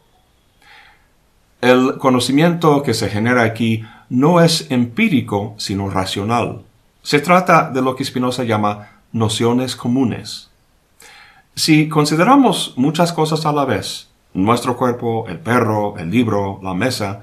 El 1.61 1.97
conocimiento 1.97 2.83
que 2.83 2.93
se 2.93 3.09
genera 3.09 3.43
aquí 3.43 3.83
no 4.09 4.41
es 4.41 4.69
empírico, 4.69 5.55
sino 5.57 5.89
racional. 5.89 6.66
Se 7.07 7.21
trata 7.21 7.69
de 7.69 7.81
lo 7.81 7.95
que 7.95 8.03
Spinoza 8.03 8.43
llama 8.43 8.89
nociones 9.13 9.77
comunes. 9.77 10.49
Si 11.55 11.87
consideramos 11.87 12.73
muchas 12.75 13.13
cosas 13.13 13.45
a 13.45 13.53
la 13.53 13.63
vez, 13.63 14.09
nuestro 14.33 14.75
cuerpo, 14.75 15.23
el 15.29 15.39
perro, 15.39 15.97
el 15.97 16.11
libro, 16.11 16.59
la 16.61 16.73
mesa, 16.73 17.21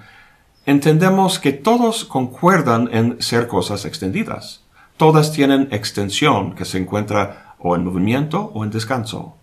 entendemos 0.65 1.39
que 1.39 1.53
todos 1.53 2.07
concuerdan 2.07 2.89
en 2.93 3.21
ser 3.21 3.47
cosas 3.47 3.85
extendidas. 3.85 4.63
Todas 4.97 5.33
tienen 5.33 5.69
extensión 5.71 6.55
que 6.55 6.65
se 6.65 6.79
encuentra 6.79 7.55
o 7.59 7.77
en 7.77 7.85
movimiento 7.85 8.53
o 8.55 8.65
en 8.65 8.71
descanso. 8.71 9.37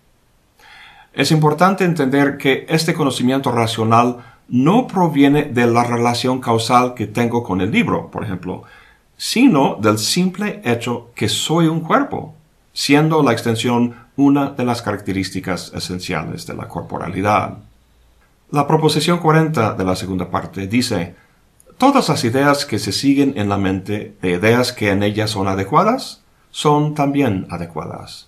Es 1.14 1.30
importante 1.30 1.86
entender 1.86 2.40
que 2.40 2.66
este 2.68 2.96
conocimiento 2.96 3.52
racional 3.52 4.18
no 4.48 4.88
proviene 4.88 5.44
de 5.44 5.68
la 5.68 5.84
relación 5.84 6.42
causal 6.42 6.96
que 6.96 7.06
tengo 7.06 7.44
con 7.44 7.62
el 7.62 7.70
libro, 7.70 8.10
por 8.10 8.24
ejemplo, 8.24 8.64
sino 9.24 9.78
del 9.80 10.00
simple 10.00 10.64
hecho 10.66 11.12
que 11.14 11.30
soy 11.30 11.68
un 11.68 11.82
cuerpo, 11.82 12.34
siendo 12.74 13.22
la 13.22 13.34
extensión 13.34 13.94
una 14.16 14.50
de 14.50 14.66
las 14.66 14.82
características 14.82 15.72
esenciales 15.76 16.48
de 16.48 16.56
la 16.56 16.68
corporalidad. 16.68 17.60
La 18.50 18.66
proposición 18.66 19.20
40 19.20 19.76
de 19.76 19.84
la 19.84 19.96
segunda 19.96 20.32
parte 20.32 20.66
dice, 20.66 21.14
Todas 21.78 22.10
las 22.10 22.24
ideas 22.24 22.66
que 22.66 22.80
se 22.80 22.92
siguen 22.92 23.36
en 23.38 23.48
la 23.48 23.58
mente 23.58 24.18
de 24.24 24.32
ideas 24.32 24.74
que 24.74 24.90
en 24.90 25.04
ellas 25.04 25.30
son 25.30 25.48
adecuadas, 25.48 26.24
son 26.50 26.96
también 26.96 27.46
adecuadas. 27.52 28.28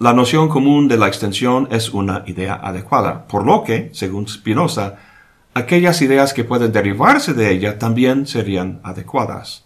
La 0.00 0.12
noción 0.12 0.48
común 0.48 0.88
de 0.88 0.96
la 0.96 1.06
extensión 1.06 1.68
es 1.70 1.94
una 1.94 2.24
idea 2.26 2.54
adecuada, 2.54 3.28
por 3.28 3.46
lo 3.46 3.62
que, 3.62 3.90
según 3.92 4.26
Spinoza, 4.26 4.96
aquellas 5.54 6.02
ideas 6.02 6.32
que 6.34 6.44
pueden 6.44 6.72
derivarse 6.72 7.34
de 7.34 7.50
ella 7.50 7.78
también 7.78 8.26
serían 8.26 8.80
adecuadas. 8.82 9.64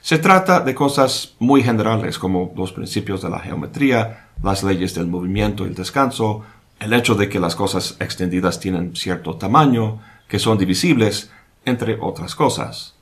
Se 0.00 0.18
trata 0.18 0.60
de 0.60 0.74
cosas 0.74 1.34
muy 1.38 1.62
generales 1.62 2.18
como 2.18 2.52
los 2.56 2.72
principios 2.72 3.22
de 3.22 3.30
la 3.30 3.40
geometría, 3.40 4.28
las 4.42 4.62
leyes 4.62 4.94
del 4.94 5.08
movimiento 5.08 5.64
y 5.64 5.68
el 5.68 5.74
descanso, 5.74 6.42
el 6.78 6.92
hecho 6.92 7.14
de 7.14 7.28
que 7.28 7.40
las 7.40 7.56
cosas 7.56 7.96
extendidas 7.98 8.60
tienen 8.60 8.94
cierto 8.94 9.36
tamaño, 9.36 10.00
que 10.28 10.38
son 10.38 10.58
divisibles, 10.58 11.30
entre 11.64 11.98
otras 12.00 12.34
cosas. 12.34 12.94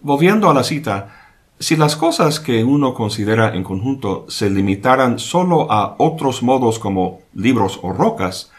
Volviendo 0.00 0.50
a 0.50 0.54
la 0.54 0.64
cita, 0.64 1.24
si 1.58 1.76
las 1.76 1.96
cosas 1.96 2.40
que 2.40 2.64
uno 2.64 2.92
considera 2.92 3.54
en 3.54 3.62
conjunto 3.62 4.26
se 4.28 4.50
limitaran 4.50 5.18
solo 5.18 5.72
a 5.72 5.94
otros 5.98 6.42
modos 6.42 6.78
como 6.78 7.20
libros 7.32 7.78
o 7.82 7.92
rocas, 7.92 8.50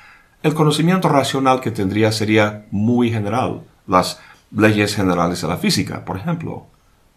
el 0.45 0.53
conocimiento 0.53 1.09
racional 1.09 1.59
que 1.59 1.71
tendría 1.71 2.11
sería 2.11 2.67
muy 2.69 3.09
general, 3.09 3.63
las 3.87 4.21
leyes 4.51 4.95
generales 4.95 5.41
de 5.41 5.47
la 5.47 5.57
física, 5.57 6.05
por 6.05 6.17
ejemplo. 6.17 6.67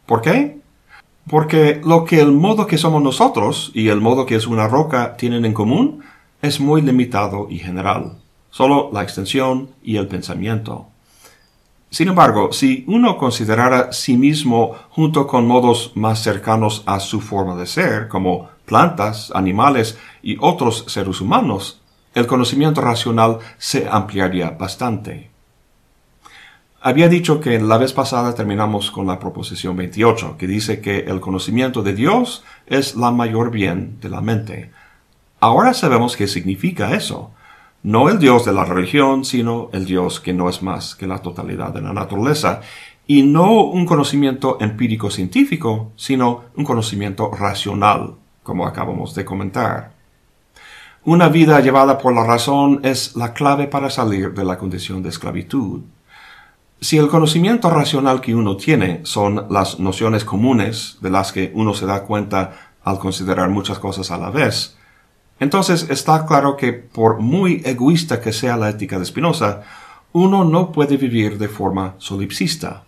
¿Por 0.06 0.23
qué? 0.23 0.61
Porque 1.28 1.78
lo 1.85 2.06
que 2.06 2.23
el 2.23 2.32
modo 2.32 2.66
que 2.66 2.78
somos 2.78 3.02
nosotros 3.02 3.70
y 3.75 3.88
el 3.88 4.00
modo 4.00 4.25
que 4.25 4.35
es 4.35 4.47
una 4.47 4.66
roca 4.66 5.14
tienen 5.18 5.44
en 5.44 5.52
común 5.52 6.02
es 6.40 6.58
muy 6.58 6.80
limitado 6.80 7.49
y 7.50 7.58
general, 7.58 8.12
solo 8.49 8.88
la 8.94 9.02
extensión 9.02 9.73
y 9.82 9.99
el 9.99 10.08
pensamiento. 10.08 10.87
Sin 11.90 12.08
embargo, 12.08 12.54
si 12.54 12.87
uno 12.88 13.18
considerara 13.18 13.92
sí 13.92 14.16
mismo 14.16 14.75
junto 14.88 15.26
con 15.26 15.47
modos 15.47 15.92
más 15.94 16.23
cercanos 16.23 16.82
a 16.87 16.99
su 16.99 17.20
forma 17.20 17.56
de 17.56 17.66
ser, 17.66 18.08
como 18.08 18.49
plantas, 18.64 19.30
animales 19.35 19.99
y 20.23 20.38
otros 20.40 20.87
seres 20.88 21.20
humanos, 21.20 21.82
el 22.19 22.27
conocimiento 22.27 22.81
racional 22.81 23.39
se 23.59 23.89
ampliaría 23.89 24.51
bastante. 24.51 25.31
Había 26.81 27.09
dicho 27.09 27.41
que 27.41 27.61
la 27.61 27.79
vez 27.79 27.93
pasada 27.93 28.35
terminamos 28.35 28.91
con 28.91 29.07
la 29.07 29.21
proposición 29.21 29.77
28, 29.77 30.37
que 30.37 30.47
dice 30.47 30.81
que 30.81 31.01
el 31.01 31.21
conocimiento 31.21 31.83
de 31.83 31.95
Dios 31.95 32.45
es 32.67 32.97
la 32.97 33.13
mayor 33.13 33.51
bien 33.51 33.99
de 34.01 34.09
la 34.09 34.21
mente. 34.21 34.73
Ahora 35.39 35.75
sabemos 35.75 36.17
qué 36.17 36.27
significa 36.27 36.95
eso. 36.95 37.31
No 37.85 38.09
el 38.09 38.19
Dios 38.19 38.45
de 38.45 38.53
la 38.53 38.65
religión, 38.65 39.25
sino 39.25 39.71
el 39.73 39.87
Dios 39.87 40.19
que 40.19 40.33
no 40.33 40.49
es 40.49 40.63
más 40.63 40.97
que 40.97 41.07
la 41.07 41.23
totalidad 41.23 41.73
de 41.73 41.83
la 41.83 41.93
naturaleza. 41.93 42.63
Y 43.07 43.23
no 43.23 43.63
un 43.63 43.87
conocimiento 43.87 44.59
empírico 44.61 45.11
científico, 45.11 45.93
sino 45.95 46.47
un 46.57 46.65
conocimiento 46.65 47.31
racional, 47.31 48.15
como 48.43 48.67
acabamos 48.67 49.15
de 49.15 49.25
comentar. 49.25 49.98
Una 51.05 51.28
vida 51.28 51.61
llevada 51.61 51.99
por 51.99 52.14
la 52.14 52.25
razón 52.25 52.81
es 52.83 53.17
la 53.17 53.33
clave 53.33 53.67
para 53.67 53.88
salir 53.88 54.35
de 54.35 54.45
la 54.45 54.59
condición 54.59 55.02
de 55.02 55.09
esclavitud. 55.09 55.83
Si 56.81 56.97
el 56.99 57.09
conocimiento 57.09 57.71
racional 57.71 58.21
que 58.21 58.35
uno 58.35 58.57
tiene 58.57 59.00
son 59.05 59.47
las 59.50 59.81
nociones 59.81 60.25
comunes 60.25 60.99
de 61.00 61.11
las 61.11 61.33
que 61.33 61.50
uno 61.55 61.75
se 61.75 61.87
da 61.87 62.02
cuenta 62.02 62.73
al 62.85 62.99
considerar 62.99 63.49
muchas 63.49 63.78
cosas 63.78 64.11
a 64.11 64.19
la 64.19 64.31
vez, 64.31 64.76
entonces 65.40 65.88
está 65.88 66.26
claro 66.26 66.57
que 66.57 66.73
por 66.73 67.21
muy 67.21 67.62
egoísta 67.64 68.21
que 68.21 68.33
sea 68.33 68.57
la 68.57 68.71
ética 68.71 68.99
de 68.99 69.05
Spinoza, 69.05 69.62
uno 70.12 70.45
no 70.45 70.73
puede 70.73 70.97
vivir 70.97 71.38
de 71.38 71.49
forma 71.49 71.95
solipsista. 71.99 72.85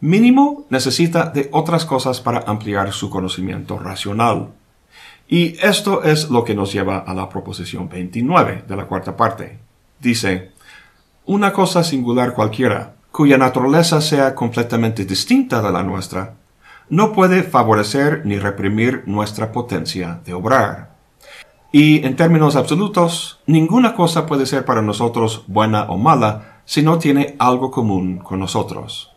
Mínimo 0.00 0.66
necesita 0.70 1.30
de 1.30 1.48
otras 1.52 1.84
cosas 1.84 2.20
para 2.20 2.40
ampliar 2.40 2.92
su 2.92 3.10
conocimiento 3.10 3.78
racional. 3.78 4.50
Y 5.34 5.56
esto 5.60 6.04
es 6.04 6.30
lo 6.30 6.44
que 6.44 6.54
nos 6.54 6.72
lleva 6.72 6.98
a 6.98 7.12
la 7.12 7.28
proposición 7.28 7.88
29 7.88 8.66
de 8.68 8.76
la 8.76 8.86
cuarta 8.86 9.16
parte. 9.16 9.58
Dice, 9.98 10.52
una 11.26 11.52
cosa 11.52 11.82
singular 11.82 12.34
cualquiera, 12.34 12.94
cuya 13.10 13.36
naturaleza 13.36 14.00
sea 14.00 14.36
completamente 14.36 15.04
distinta 15.04 15.60
de 15.60 15.72
la 15.72 15.82
nuestra, 15.82 16.36
no 16.88 17.12
puede 17.12 17.42
favorecer 17.42 18.24
ni 18.24 18.38
reprimir 18.38 19.02
nuestra 19.06 19.50
potencia 19.50 20.20
de 20.24 20.34
obrar. 20.34 20.94
Y 21.72 22.06
en 22.06 22.14
términos 22.14 22.54
absolutos, 22.54 23.40
ninguna 23.44 23.96
cosa 23.96 24.26
puede 24.26 24.46
ser 24.46 24.64
para 24.64 24.82
nosotros 24.82 25.42
buena 25.48 25.82
o 25.86 25.98
mala 25.98 26.60
si 26.64 26.80
no 26.80 26.98
tiene 26.98 27.34
algo 27.40 27.72
común 27.72 28.18
con 28.18 28.38
nosotros. 28.38 29.10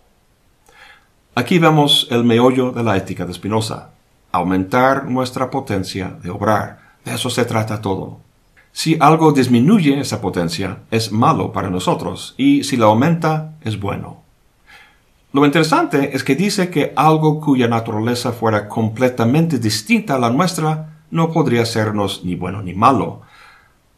Aquí 1.36 1.60
vemos 1.60 2.08
el 2.10 2.24
meollo 2.24 2.72
de 2.72 2.82
la 2.82 2.98
ética 2.98 3.24
de 3.28 3.36
Spinoza, 3.36 3.92
aumentar 4.32 5.06
nuestra 5.06 5.50
potencia 5.50 6.18
de 6.22 6.30
obrar. 6.30 6.80
De 7.06 7.14
eso 7.14 7.30
se 7.30 7.46
trata 7.46 7.82
todo. 7.82 8.20
Si 8.72 8.98
algo 9.00 9.32
disminuye 9.32 10.00
esa 10.00 10.22
potencia, 10.22 10.80
es 10.92 11.12
malo 11.12 11.52
para 11.52 11.70
nosotros, 11.70 12.36
y 12.38 12.64
si 12.64 12.78
la 12.78 12.86
aumenta, 12.86 13.56
es 13.62 13.80
bueno. 13.80 14.22
Lo 15.34 15.46
interesante 15.46 16.16
es 16.16 16.24
que 16.24 16.36
dice 16.36 16.70
que 16.70 16.94
algo 16.96 17.40
cuya 17.42 17.68
naturaleza 17.68 18.32
fuera 18.32 18.68
completamente 18.68 19.58
distinta 19.58 20.16
a 20.16 20.20
la 20.20 20.30
nuestra 20.30 21.02
no 21.12 21.32
podría 21.32 21.66
sernos 21.66 22.22
ni 22.24 22.36
bueno 22.36 22.62
ni 22.62 22.74
malo. 22.74 23.22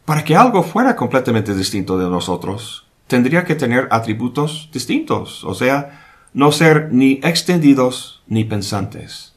Para 0.06 0.24
que 0.24 0.36
algo 0.36 0.64
fuera 0.64 0.96
completamente 0.96 1.54
distinto 1.54 1.98
de 1.98 2.10
nosotros, 2.10 2.88
tendría 3.08 3.44
que 3.44 3.56
tener 3.56 3.88
atributos 3.92 4.70
distintos, 4.72 5.44
o 5.44 5.54
sea, 5.54 6.06
no 6.34 6.52
ser 6.52 6.90
ni 6.92 7.20
extendidos 7.24 8.24
ni 8.28 8.44
pensantes. 8.44 9.36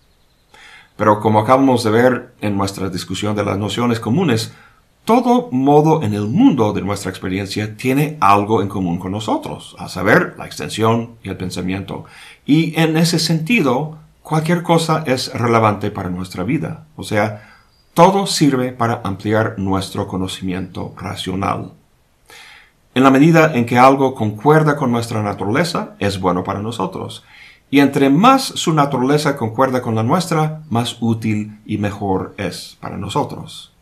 Pero 1.02 1.18
como 1.18 1.40
acabamos 1.40 1.82
de 1.82 1.90
ver 1.90 2.32
en 2.40 2.56
nuestra 2.56 2.88
discusión 2.88 3.34
de 3.34 3.44
las 3.44 3.58
nociones 3.58 3.98
comunes, 3.98 4.54
todo 5.04 5.48
modo 5.50 6.00
en 6.04 6.14
el 6.14 6.28
mundo 6.28 6.72
de 6.72 6.80
nuestra 6.80 7.10
experiencia 7.10 7.76
tiene 7.76 8.16
algo 8.20 8.62
en 8.62 8.68
común 8.68 9.00
con 9.00 9.10
nosotros, 9.10 9.74
a 9.80 9.88
saber, 9.88 10.36
la 10.38 10.46
extensión 10.46 11.16
y 11.24 11.30
el 11.30 11.36
pensamiento. 11.36 12.04
Y 12.46 12.80
en 12.80 12.96
ese 12.96 13.18
sentido, 13.18 13.98
cualquier 14.22 14.62
cosa 14.62 15.02
es 15.04 15.34
relevante 15.34 15.90
para 15.90 16.08
nuestra 16.08 16.44
vida. 16.44 16.86
O 16.94 17.02
sea, 17.02 17.50
todo 17.94 18.28
sirve 18.28 18.70
para 18.70 19.00
ampliar 19.02 19.56
nuestro 19.58 20.06
conocimiento 20.06 20.94
racional. 20.96 21.72
En 22.94 23.02
la 23.02 23.10
medida 23.10 23.52
en 23.56 23.66
que 23.66 23.76
algo 23.76 24.14
concuerda 24.14 24.76
con 24.76 24.92
nuestra 24.92 25.20
naturaleza, 25.20 25.96
es 25.98 26.20
bueno 26.20 26.44
para 26.44 26.60
nosotros. 26.60 27.24
Y 27.72 27.80
entre 27.80 28.08
más 28.08 28.44
su 28.44 28.72
naturaleza 28.72 29.36
concuerda 29.36 29.82
con 29.82 29.96
la 29.96 30.04
nuestra, 30.04 30.62
más 30.70 30.98
útil 31.00 31.58
y 31.66 31.78
mejor 31.78 32.34
es 32.36 32.76
para 32.80 32.96
nosotros. 32.96 33.72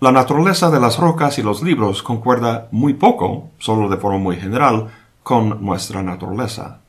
La 0.00 0.10
naturaleza 0.10 0.68
de 0.70 0.80
las 0.80 0.98
rocas 0.98 1.38
y 1.38 1.42
los 1.42 1.62
libros 1.62 2.02
concuerda 2.02 2.66
muy 2.72 2.94
poco, 2.94 3.50
solo 3.58 3.88
de 3.88 3.98
forma 3.98 4.18
muy 4.18 4.36
general, 4.36 4.88
con 5.22 5.64
nuestra 5.64 6.02
naturaleza. 6.02 6.80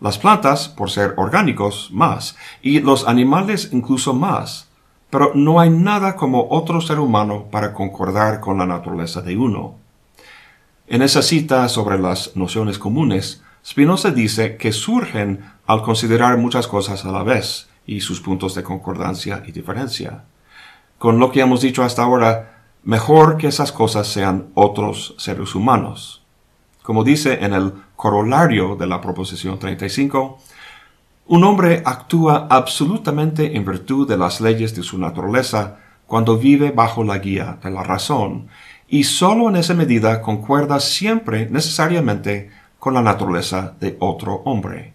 Las 0.00 0.18
plantas, 0.18 0.68
por 0.68 0.90
ser 0.90 1.14
orgánicos, 1.16 1.90
más, 1.92 2.36
y 2.62 2.78
los 2.78 3.08
animales 3.08 3.70
incluso 3.72 4.14
más 4.14 4.68
pero 5.14 5.30
no 5.32 5.60
hay 5.60 5.70
nada 5.70 6.16
como 6.16 6.48
otro 6.50 6.80
ser 6.80 6.98
humano 6.98 7.46
para 7.48 7.72
concordar 7.72 8.40
con 8.40 8.58
la 8.58 8.66
naturaleza 8.66 9.22
de 9.22 9.36
uno. 9.36 9.76
En 10.88 11.02
esa 11.02 11.22
cita 11.22 11.68
sobre 11.68 12.00
las 12.00 12.34
nociones 12.34 12.80
comunes, 12.80 13.40
Spinoza 13.64 14.10
dice 14.10 14.56
que 14.56 14.72
surgen 14.72 15.44
al 15.66 15.82
considerar 15.82 16.36
muchas 16.38 16.66
cosas 16.66 17.04
a 17.04 17.12
la 17.12 17.22
vez 17.22 17.68
y 17.86 18.00
sus 18.00 18.20
puntos 18.20 18.54
de 18.54 18.62
concordancia 18.62 19.42
y 19.46 19.52
diferencia. 19.52 20.24
Con 20.98 21.18
lo 21.18 21.30
que 21.30 21.40
hemos 21.40 21.60
dicho 21.60 21.82
hasta 21.82 22.02
ahora, 22.02 22.64
mejor 22.82 23.36
que 23.36 23.48
esas 23.48 23.72
cosas 23.72 24.06
sean 24.06 24.48
otros 24.54 25.14
seres 25.18 25.54
humanos. 25.54 26.22
Como 26.82 27.04
dice 27.04 27.44
en 27.44 27.54
el 27.54 27.72
corolario 27.96 28.76
de 28.76 28.86
la 28.86 29.00
proposición 29.00 29.58
35, 29.58 30.38
un 31.26 31.44
hombre 31.44 31.82
actúa 31.84 32.46
absolutamente 32.50 33.56
en 33.56 33.64
virtud 33.64 34.06
de 34.06 34.18
las 34.18 34.40
leyes 34.40 34.74
de 34.74 34.82
su 34.82 34.98
naturaleza 34.98 35.78
cuando 36.06 36.36
vive 36.36 36.70
bajo 36.70 37.02
la 37.02 37.18
guía 37.18 37.58
de 37.62 37.70
la 37.70 37.82
razón, 37.82 38.48
y 38.88 39.04
sólo 39.04 39.48
en 39.48 39.56
esa 39.56 39.74
medida 39.74 40.20
concuerda 40.20 40.78
siempre 40.80 41.48
necesariamente 41.50 42.50
con 42.78 42.92
la 42.92 43.02
naturaleza 43.02 43.74
de 43.80 43.96
otro 44.00 44.42
hombre. 44.44 44.93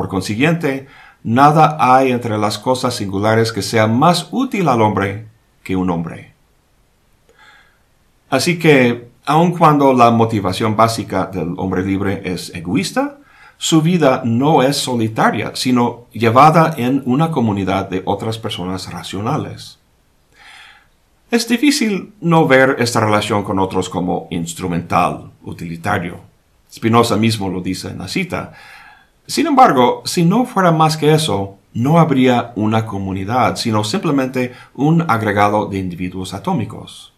Por 0.00 0.08
consiguiente, 0.08 0.86
nada 1.22 1.76
hay 1.78 2.10
entre 2.10 2.38
las 2.38 2.58
cosas 2.58 2.94
singulares 2.94 3.52
que 3.52 3.60
sea 3.60 3.86
más 3.86 4.28
útil 4.30 4.66
al 4.68 4.80
hombre 4.80 5.26
que 5.62 5.76
un 5.76 5.90
hombre. 5.90 6.32
Así 8.30 8.58
que, 8.58 9.10
aun 9.26 9.52
cuando 9.52 9.92
la 9.92 10.10
motivación 10.10 10.74
básica 10.74 11.26
del 11.26 11.52
hombre 11.58 11.84
libre 11.84 12.22
es 12.24 12.50
egoísta, 12.54 13.18
su 13.58 13.82
vida 13.82 14.22
no 14.24 14.62
es 14.62 14.78
solitaria, 14.78 15.52
sino 15.52 16.06
llevada 16.12 16.76
en 16.78 17.02
una 17.04 17.30
comunidad 17.30 17.90
de 17.90 18.00
otras 18.06 18.38
personas 18.38 18.90
racionales. 18.90 19.80
Es 21.30 21.46
difícil 21.46 22.14
no 22.22 22.48
ver 22.48 22.76
esta 22.78 23.00
relación 23.00 23.42
con 23.42 23.58
otros 23.58 23.90
como 23.90 24.28
instrumental, 24.30 25.30
utilitario. 25.42 26.20
Spinoza 26.72 27.18
mismo 27.18 27.50
lo 27.50 27.60
dice 27.60 27.88
en 27.88 27.98
la 27.98 28.08
cita. 28.08 28.54
Sin 29.30 29.46
embargo, 29.46 30.02
si 30.06 30.24
no 30.24 30.44
fuera 30.44 30.72
más 30.72 30.96
que 30.96 31.14
eso, 31.14 31.58
no 31.72 32.00
habría 32.00 32.50
una 32.56 32.84
comunidad, 32.84 33.54
sino 33.54 33.84
simplemente 33.84 34.54
un 34.74 35.02
agregado 35.08 35.66
de 35.66 35.78
individuos 35.78 36.34
atómicos. 36.34 37.12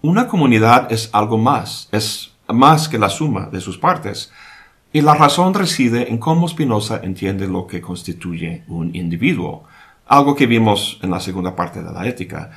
Una 0.00 0.26
comunidad 0.26 0.90
es 0.90 1.08
algo 1.12 1.38
más, 1.38 1.88
es 1.92 2.32
más 2.48 2.88
que 2.88 2.98
la 2.98 3.08
suma 3.08 3.46
de 3.46 3.60
sus 3.60 3.78
partes, 3.78 4.32
y 4.92 5.02
la 5.02 5.14
razón 5.14 5.54
reside 5.54 6.10
en 6.10 6.18
cómo 6.18 6.48
Spinoza 6.48 6.98
entiende 7.00 7.46
lo 7.46 7.68
que 7.68 7.80
constituye 7.80 8.64
un 8.66 8.96
individuo, 8.96 9.62
algo 10.08 10.34
que 10.34 10.48
vimos 10.48 10.98
en 11.00 11.12
la 11.12 11.20
segunda 11.20 11.54
parte 11.54 11.80
de 11.80 11.92
la 11.92 12.08
ética. 12.08 12.50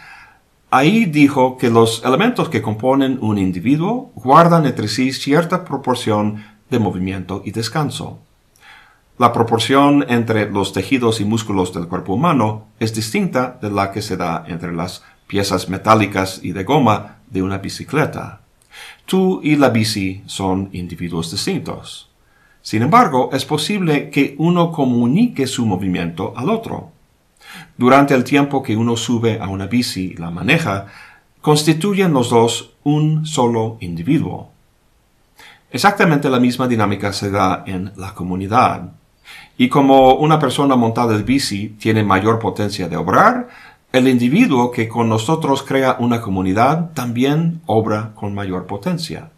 Ahí 0.72 1.06
dijo 1.06 1.58
que 1.58 1.70
los 1.70 2.04
elementos 2.04 2.50
que 2.50 2.64
componen 2.64 3.20
un 3.22 3.38
individuo 3.38 4.12
guardan 4.16 4.66
entre 4.66 4.88
sí 4.88 5.14
cierta 5.14 5.64
proporción 5.64 6.44
de 6.72 6.80
movimiento 6.80 7.44
y 7.46 7.52
descanso. 7.52 8.25
La 9.18 9.32
proporción 9.32 10.06
entre 10.10 10.52
los 10.52 10.74
tejidos 10.74 11.22
y 11.22 11.26
músculos 11.26 11.74
del 11.74 11.88
cuerpo 11.88 12.16
humano 12.16 12.68
es 12.82 12.94
distinta 12.94 13.58
de 13.62 13.72
la 13.72 13.94
que 13.94 14.02
se 14.02 14.18
da 14.18 14.44
entre 14.46 14.74
las 14.74 15.04
piezas 15.26 15.70
metálicas 15.70 16.42
y 16.44 16.52
de 16.52 16.66
goma 16.66 17.20
de 17.30 17.42
una 17.42 17.60
bicicleta. 17.60 18.42
Tú 19.06 19.40
y 19.42 19.56
la 19.56 19.70
bici 19.70 20.22
son 20.26 20.70
individuos 20.74 21.32
distintos. 21.32 22.10
Sin 22.62 22.82
embargo, 22.82 23.30
es 23.32 23.46
posible 23.46 24.10
que 24.10 24.36
uno 24.38 24.74
comunique 24.74 25.48
su 25.48 25.66
movimiento 25.66 26.34
al 26.36 26.50
otro. 26.50 26.92
Durante 27.78 28.16
el 28.16 28.26
tiempo 28.26 28.62
que 28.62 28.76
uno 28.76 28.98
sube 28.98 29.40
a 29.40 29.48
una 29.48 29.68
bici 29.68 30.12
y 30.12 30.18
la 30.18 30.30
maneja, 30.30 30.88
constituyen 31.40 32.12
los 32.12 32.32
dos 32.32 32.74
un 32.84 33.26
solo 33.26 33.78
individuo. 33.80 34.52
Exactamente 35.72 36.30
la 36.30 36.40
misma 36.42 36.68
dinámica 36.68 37.14
se 37.14 37.32
da 37.32 37.64
en 37.66 37.94
la 37.96 38.14
comunidad. 38.14 38.92
Y 39.58 39.70
como 39.70 40.16
una 40.16 40.40
persona 40.40 40.76
montada 40.76 41.16
en 41.16 41.26
bici 41.26 41.70
tiene 41.80 42.04
mayor 42.04 42.40
potencia 42.40 42.88
de 42.88 42.98
obrar, 42.98 43.48
el 43.92 44.08
individuo 44.08 44.72
que 44.72 44.90
con 44.90 45.08
nosotros 45.08 45.64
crea 45.64 45.96
una 46.00 46.22
comunidad 46.22 46.92
también 46.94 47.62
obra 47.66 48.12
con 48.14 48.36
mayor 48.36 48.66
potencia. 48.66 49.32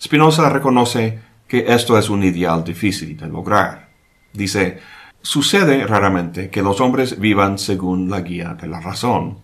Spinoza 0.00 0.48
reconoce 0.48 1.18
que 1.48 1.64
esto 1.68 1.98
es 1.98 2.08
un 2.08 2.22
ideal 2.22 2.62
difícil 2.62 3.16
de 3.16 3.26
lograr. 3.26 3.88
Dice, 4.32 4.78
sucede 5.22 5.86
raramente 5.86 6.50
que 6.50 6.62
los 6.62 6.80
hombres 6.80 7.18
vivan 7.18 7.58
según 7.58 8.10
la 8.10 8.20
guía 8.20 8.54
de 8.54 8.68
la 8.68 8.80
razón, 8.80 9.38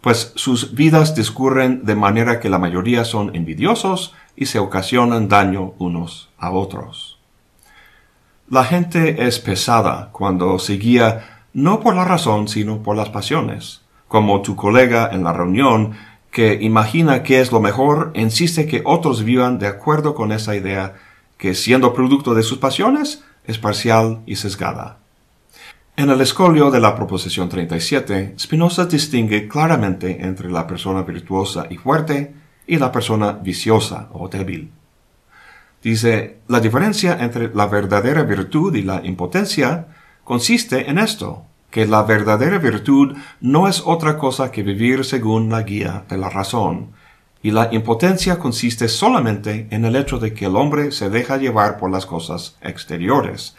pues 0.00 0.32
sus 0.34 0.74
vidas 0.74 1.14
discurren 1.14 1.84
de 1.84 1.94
manera 1.94 2.40
que 2.40 2.48
la 2.48 2.58
mayoría 2.58 3.04
son 3.04 3.34
envidiosos 3.36 4.14
y 4.34 4.46
se 4.46 4.58
ocasionan 4.58 5.28
daño 5.28 5.74
unos 5.78 6.30
a 6.38 6.50
otros. 6.50 7.09
La 8.50 8.64
gente 8.64 9.28
es 9.28 9.38
pesada 9.38 10.08
cuando 10.10 10.58
se 10.58 10.72
guía 10.72 11.44
no 11.52 11.78
por 11.78 11.94
la 11.94 12.04
razón 12.04 12.48
sino 12.48 12.82
por 12.82 12.96
las 12.96 13.08
pasiones, 13.08 13.82
como 14.08 14.42
tu 14.42 14.56
colega 14.56 15.08
en 15.12 15.22
la 15.22 15.32
reunión 15.32 15.92
que 16.32 16.54
imagina 16.60 17.22
que 17.22 17.40
es 17.40 17.52
lo 17.52 17.60
mejor, 17.60 18.10
insiste 18.16 18.66
que 18.66 18.82
otros 18.84 19.22
vivan 19.22 19.60
de 19.60 19.68
acuerdo 19.68 20.16
con 20.16 20.32
esa 20.32 20.56
idea 20.56 20.96
que 21.38 21.54
siendo 21.54 21.94
producto 21.94 22.34
de 22.34 22.42
sus 22.42 22.58
pasiones 22.58 23.22
es 23.46 23.58
parcial 23.58 24.18
y 24.26 24.34
sesgada. 24.34 24.98
En 25.96 26.10
el 26.10 26.20
escolio 26.20 26.72
de 26.72 26.80
la 26.80 26.96
proposición 26.96 27.48
37, 27.48 28.34
Spinoza 28.36 28.86
distingue 28.86 29.46
claramente 29.46 30.26
entre 30.26 30.50
la 30.50 30.66
persona 30.66 31.02
virtuosa 31.02 31.68
y 31.70 31.76
fuerte 31.76 32.34
y 32.66 32.78
la 32.78 32.90
persona 32.90 33.30
viciosa 33.30 34.08
o 34.12 34.26
débil. 34.28 34.72
Dice, 35.82 36.38
la 36.46 36.60
diferencia 36.60 37.16
entre 37.20 37.54
la 37.54 37.66
verdadera 37.66 38.22
virtud 38.22 38.74
y 38.74 38.82
la 38.82 39.00
impotencia 39.04 39.86
consiste 40.24 40.90
en 40.90 40.98
esto, 40.98 41.46
que 41.70 41.86
la 41.86 42.02
verdadera 42.02 42.58
virtud 42.58 43.16
no 43.40 43.66
es 43.66 43.82
otra 43.86 44.18
cosa 44.18 44.50
que 44.50 44.62
vivir 44.62 45.04
según 45.04 45.48
la 45.48 45.62
guía 45.62 46.04
de 46.08 46.18
la 46.18 46.28
razón, 46.28 46.90
y 47.42 47.52
la 47.52 47.70
impotencia 47.72 48.38
consiste 48.38 48.88
solamente 48.88 49.68
en 49.70 49.86
el 49.86 49.96
hecho 49.96 50.18
de 50.18 50.34
que 50.34 50.46
el 50.46 50.56
hombre 50.56 50.92
se 50.92 51.08
deja 51.08 51.38
llevar 51.38 51.78
por 51.78 51.90
las 51.90 52.04
cosas 52.04 52.56
exteriores, 52.60 53.56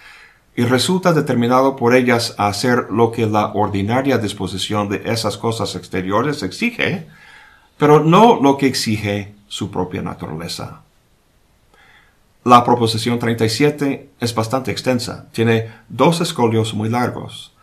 y 0.55 0.65
resulta 0.65 1.13
determinado 1.13 1.75
por 1.75 1.95
ellas 1.95 2.35
a 2.37 2.47
hacer 2.47 2.87
lo 2.91 3.11
que 3.11 3.25
la 3.25 3.47
ordinaria 3.53 4.19
disposición 4.19 4.89
de 4.89 5.01
esas 5.05 5.37
cosas 5.37 5.75
exteriores 5.75 6.43
exige, 6.43 7.07
pero 7.77 8.03
no 8.03 8.39
lo 8.39 8.57
que 8.57 8.67
exige 8.67 9.33
su 9.47 9.71
propia 9.71 10.03
naturaleza. 10.03 10.81
La 12.43 12.63
proposición 12.63 13.19
37 13.19 14.09
es 14.19 14.33
bastante 14.33 14.71
extensa, 14.71 15.27
tiene 15.31 15.71
dos 15.89 16.21
escolios 16.21 16.73
muy 16.73 16.89
largos. 16.89 17.53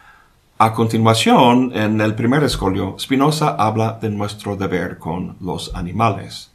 A 0.56 0.72
continuación, 0.72 1.72
en 1.74 2.00
el 2.00 2.14
primer 2.14 2.44
escolio, 2.44 2.96
Spinoza 2.96 3.56
habla 3.58 3.98
de 4.00 4.08
nuestro 4.08 4.54
deber 4.54 4.98
con 4.98 5.36
los 5.40 5.74
animales. 5.74 6.52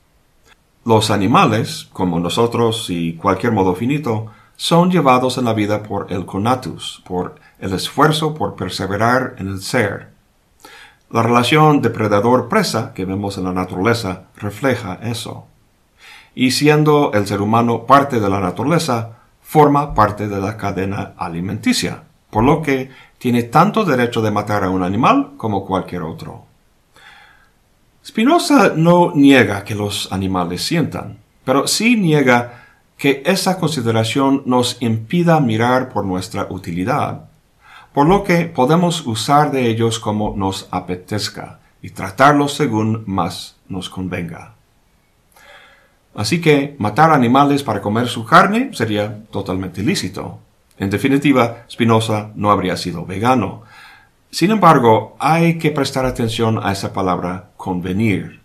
Los 0.85 1.11
animales, 1.11 1.89
como 1.91 2.17
nosotros 2.17 2.89
y 2.89 3.15
cualquier 3.15 3.51
modo 3.51 3.75
finito, 3.75 4.27
son 4.55 4.89
llevados 4.89 5.37
en 5.37 5.43
la 5.43 5.53
vida 5.53 5.83
por 5.83 6.07
el 6.09 6.25
conatus, 6.25 7.03
por 7.05 7.35
el 7.59 7.73
esfuerzo 7.73 8.33
por 8.33 8.55
perseverar 8.55 9.35
en 9.37 9.49
el 9.49 9.61
ser. 9.61 10.13
La 11.11 11.23
relación 11.23 11.81
depredador-presa 11.81 12.93
que 12.93 13.03
vemos 13.03 13.37
en 13.37 13.43
la 13.43 13.53
naturaleza 13.53 14.27
refleja 14.37 14.99
eso. 15.03 15.45
Y 16.35 16.51
siendo 16.51 17.11
el 17.13 17.27
ser 17.27 17.41
humano 17.41 17.85
parte 17.85 18.19
de 18.19 18.29
la 18.29 18.39
naturaleza, 18.39 19.17
forma 19.41 19.93
parte 19.93 20.27
de 20.27 20.39
la 20.39 20.57
cadena 20.57 21.13
alimenticia, 21.17 22.03
por 22.29 22.43
lo 22.43 22.61
que 22.61 22.89
tiene 23.17 23.43
tanto 23.43 23.85
derecho 23.85 24.21
de 24.21 24.31
matar 24.31 24.63
a 24.63 24.69
un 24.69 24.83
animal 24.83 25.33
como 25.37 25.65
cualquier 25.65 26.01
otro. 26.01 26.45
Spinoza 28.05 28.73
no 28.75 29.13
niega 29.15 29.63
que 29.63 29.75
los 29.75 30.11
animales 30.11 30.63
sientan, 30.63 31.19
pero 31.45 31.67
sí 31.67 31.95
niega 31.95 32.65
que 32.97 33.23
esa 33.25 33.59
consideración 33.59 34.43
nos 34.45 34.81
impida 34.81 35.39
mirar 35.39 35.89
por 35.89 36.05
nuestra 36.05 36.47
utilidad, 36.49 37.29
por 37.93 38.07
lo 38.07 38.23
que 38.23 38.45
podemos 38.45 39.05
usar 39.05 39.51
de 39.51 39.67
ellos 39.67 39.99
como 39.99 40.33
nos 40.35 40.67
apetezca 40.71 41.59
y 41.81 41.91
tratarlos 41.91 42.53
según 42.53 43.03
más 43.05 43.55
nos 43.69 43.89
convenga. 43.89 44.52
Así 46.15 46.41
que 46.41 46.75
matar 46.79 47.11
animales 47.11 47.63
para 47.63 47.81
comer 47.81 48.07
su 48.07 48.25
carne 48.25 48.69
sería 48.73 49.23
totalmente 49.31 49.81
lícito, 49.81 50.39
en 50.77 50.89
definitiva, 50.89 51.65
Spinoza 51.69 52.31
no 52.35 52.51
habría 52.51 52.77
sido 52.77 53.05
vegano. 53.05 53.63
Sin 54.31 54.51
embargo, 54.51 55.15
hay 55.19 55.57
que 55.59 55.71
prestar 55.71 56.05
atención 56.05 56.59
a 56.61 56.71
esa 56.71 56.93
palabra 56.93 57.51
convenir. 57.57 58.41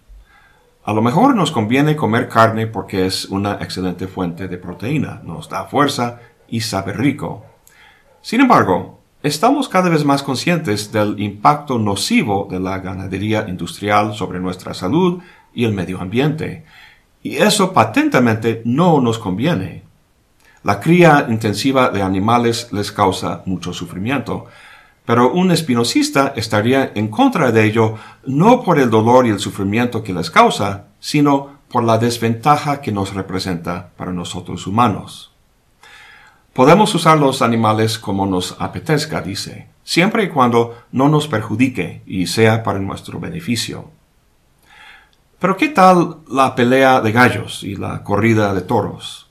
A 0.85 0.93
lo 0.93 1.03
mejor 1.03 1.35
nos 1.35 1.51
conviene 1.51 1.97
comer 1.97 2.29
carne 2.29 2.67
porque 2.67 3.07
es 3.07 3.27
una 3.27 3.55
excelente 3.55 4.07
fuente 4.07 4.49
de 4.49 4.59
proteína, 4.59 5.21
nos 5.25 5.49
da 5.49 5.65
fuerza 5.65 6.21
y 6.49 6.61
sabe 6.61 6.93
rico. 6.93 7.45
Sin 8.21 8.41
embargo, 8.41 9.01
estamos 9.23 9.69
cada 9.69 9.89
vez 9.89 10.05
más 10.05 10.23
conscientes 10.23 10.93
del 10.93 11.19
impacto 11.21 11.79
nocivo 11.79 12.47
de 12.51 12.61
la 12.61 12.79
ganadería 12.79 13.47
industrial 13.49 14.15
sobre 14.15 14.41
nuestra 14.41 14.75
salud 14.75 15.21
y 15.55 15.65
el 15.65 15.73
medio 15.73 16.01
ambiente, 16.01 16.65
y 17.23 17.37
eso 17.37 17.73
patentemente 17.73 18.63
no 18.65 19.01
nos 19.01 19.19
conviene. 19.19 19.83
La 20.65 20.81
cría 20.81 21.27
intensiva 21.29 21.91
de 21.91 22.03
animales 22.03 22.69
les 22.73 22.93
causa 22.93 23.43
mucho 23.47 23.73
sufrimiento, 23.73 24.47
pero 25.05 25.33
un 25.33 25.51
espinosista 25.51 26.35
estaría 26.37 26.93
en 26.95 27.09
contra 27.09 27.51
de 27.51 27.65
ello 27.65 27.95
no 28.27 28.63
por 28.63 28.79
el 28.79 28.91
dolor 28.91 29.27
y 29.27 29.31
el 29.31 29.39
sufrimiento 29.39 30.03
que 30.03 30.13
les 30.13 30.31
causa, 30.31 30.89
sino 31.01 31.59
por 31.71 31.85
la 31.85 31.99
desventaja 31.99 32.81
que 32.81 32.93
nos 32.93 33.15
representa 33.15 33.91
para 33.97 34.13
nosotros 34.13 34.67
humanos. 34.67 35.33
Podemos 36.53 36.95
usar 36.95 37.19
los 37.19 37.41
animales 37.41 37.99
como 37.99 38.27
nos 38.27 38.57
apetezca, 38.59 39.23
dice, 39.23 39.69
siempre 39.85 40.25
y 40.25 40.29
cuando 40.29 40.77
no 40.93 41.09
nos 41.09 41.29
perjudique 41.29 42.03
y 42.05 42.27
sea 42.27 42.63
para 42.63 42.79
nuestro 42.79 43.21
beneficio. 43.21 43.91
Pero 45.39 45.57
¿qué 45.57 45.69
tal 45.69 46.17
la 46.29 46.57
pelea 46.57 47.01
de 47.01 47.13
gallos 47.13 47.63
y 47.63 47.77
la 47.77 48.03
corrida 48.03 48.53
de 48.55 48.61
toros? 48.61 49.29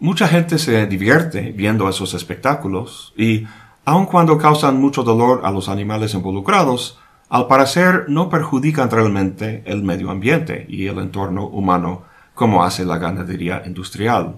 Mucha 0.00 0.26
gente 0.26 0.58
se 0.58 0.86
divierte 0.86 1.52
viendo 1.52 1.88
esos 1.90 2.14
espectáculos 2.14 3.12
y, 3.18 3.46
aun 3.84 4.06
cuando 4.06 4.38
causan 4.38 4.80
mucho 4.80 5.02
dolor 5.02 5.42
a 5.44 5.50
los 5.50 5.68
animales 5.68 6.14
involucrados, 6.14 6.98
al 7.28 7.48
parecer 7.48 8.06
no 8.08 8.30
perjudican 8.30 8.90
realmente 8.90 9.62
el 9.66 9.82
medio 9.82 10.10
ambiente 10.10 10.64
y 10.70 10.86
el 10.86 10.98
entorno 10.98 11.46
humano 11.46 12.04
como 12.34 12.64
hace 12.64 12.86
la 12.86 12.96
ganadería 12.96 13.62
industrial. 13.66 14.36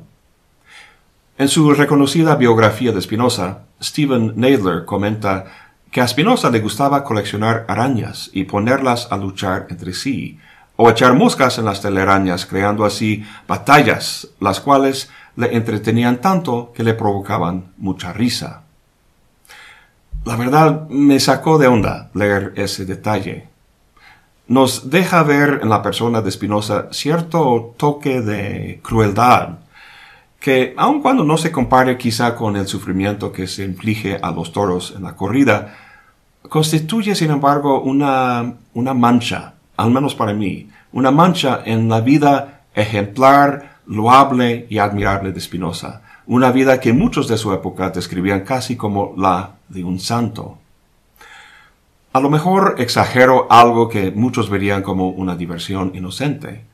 En 1.39 1.49
su 1.49 1.73
reconocida 1.75 2.35
biografía 2.35 2.91
de 2.91 3.01
Spinoza, 3.01 3.61
Stephen 3.81 4.33
Nadler 4.35 4.85
comenta 4.85 5.45
que 5.93 6.01
a 6.01 6.09
Spinoza 6.09 6.51
le 6.51 6.59
gustaba 6.59 7.05
coleccionar 7.05 7.67
arañas 7.69 8.31
y 8.33 8.45
ponerlas 8.45 9.07
a 9.13 9.17
luchar 9.17 9.69
entre 9.71 9.93
sí, 9.93 10.41
o 10.77 10.91
echar 10.91 11.15
moscas 11.15 11.59
en 11.59 11.65
las 11.65 11.81
telarañas, 11.81 12.47
creando 12.47 12.85
así 12.85 13.25
batallas, 13.47 14.29
las 14.41 14.61
cuales 14.61 15.11
le 15.37 15.57
entretenían 15.57 16.21
tanto 16.21 16.73
que 16.75 16.83
le 16.83 16.95
provocaban 16.95 17.73
mucha 17.77 18.13
risa. 18.13 18.63
La 20.25 20.37
verdad 20.37 20.89
me 20.89 21.21
sacó 21.21 21.59
de 21.59 21.67
onda 21.67 22.11
leer 22.15 22.53
ese 22.57 22.87
detalle. 22.87 23.49
Nos 24.47 24.91
deja 24.91 25.23
ver 25.23 25.61
en 25.63 25.69
la 25.69 25.83
persona 25.83 26.23
de 26.23 26.31
Spinoza 26.31 26.89
cierto 26.93 27.75
toque 27.77 28.21
de 28.21 28.81
crueldad, 28.83 29.59
que 30.41 30.75
aun 30.77 31.01
cuando 31.01 31.25
no 31.25 31.39
se 31.39 31.51
compare 31.51 31.97
quizá 31.97 32.35
con 32.35 32.57
el 32.57 32.67
sufrimiento 32.67 33.33
que 33.33 33.47
se 33.47 33.65
inflige 33.65 34.19
a 34.21 34.31
los 34.31 34.53
toros 34.53 34.93
en 34.97 35.05
la 35.05 35.17
corrida, 35.17 35.75
constituye 36.49 37.15
sin 37.15 37.31
embargo 37.31 37.81
una, 37.81 38.55
una 38.75 38.93
mancha, 38.93 39.54
al 39.77 39.91
menos 39.91 40.15
para 40.15 40.33
mí, 40.33 40.69
una 40.93 41.11
mancha 41.11 41.61
en 41.65 41.89
la 41.89 42.01
vida 42.01 42.63
ejemplar, 42.75 43.79
loable 43.87 44.67
y 44.69 44.79
admirable 44.79 45.33
de 45.33 45.41
Spinoza, 45.41 46.03
una 46.27 46.51
vida 46.51 46.81
que 46.81 46.93
muchos 46.93 47.29
de 47.29 47.37
su 47.37 47.53
época 47.53 47.91
describían 47.91 48.41
casi 48.41 48.77
como 48.77 49.15
la 49.17 49.57
de 49.69 49.85
un 49.85 50.01
santo. 50.01 50.59
A 52.13 52.21
lo 52.21 52.31
mejor 52.31 52.77
exagero 52.79 53.49
algo 53.51 53.89
que 53.89 54.13
muchos 54.13 54.49
verían 54.49 54.83
como 54.83 55.09
una 55.09 55.35
diversión 55.35 55.93
inocente. 55.95 56.65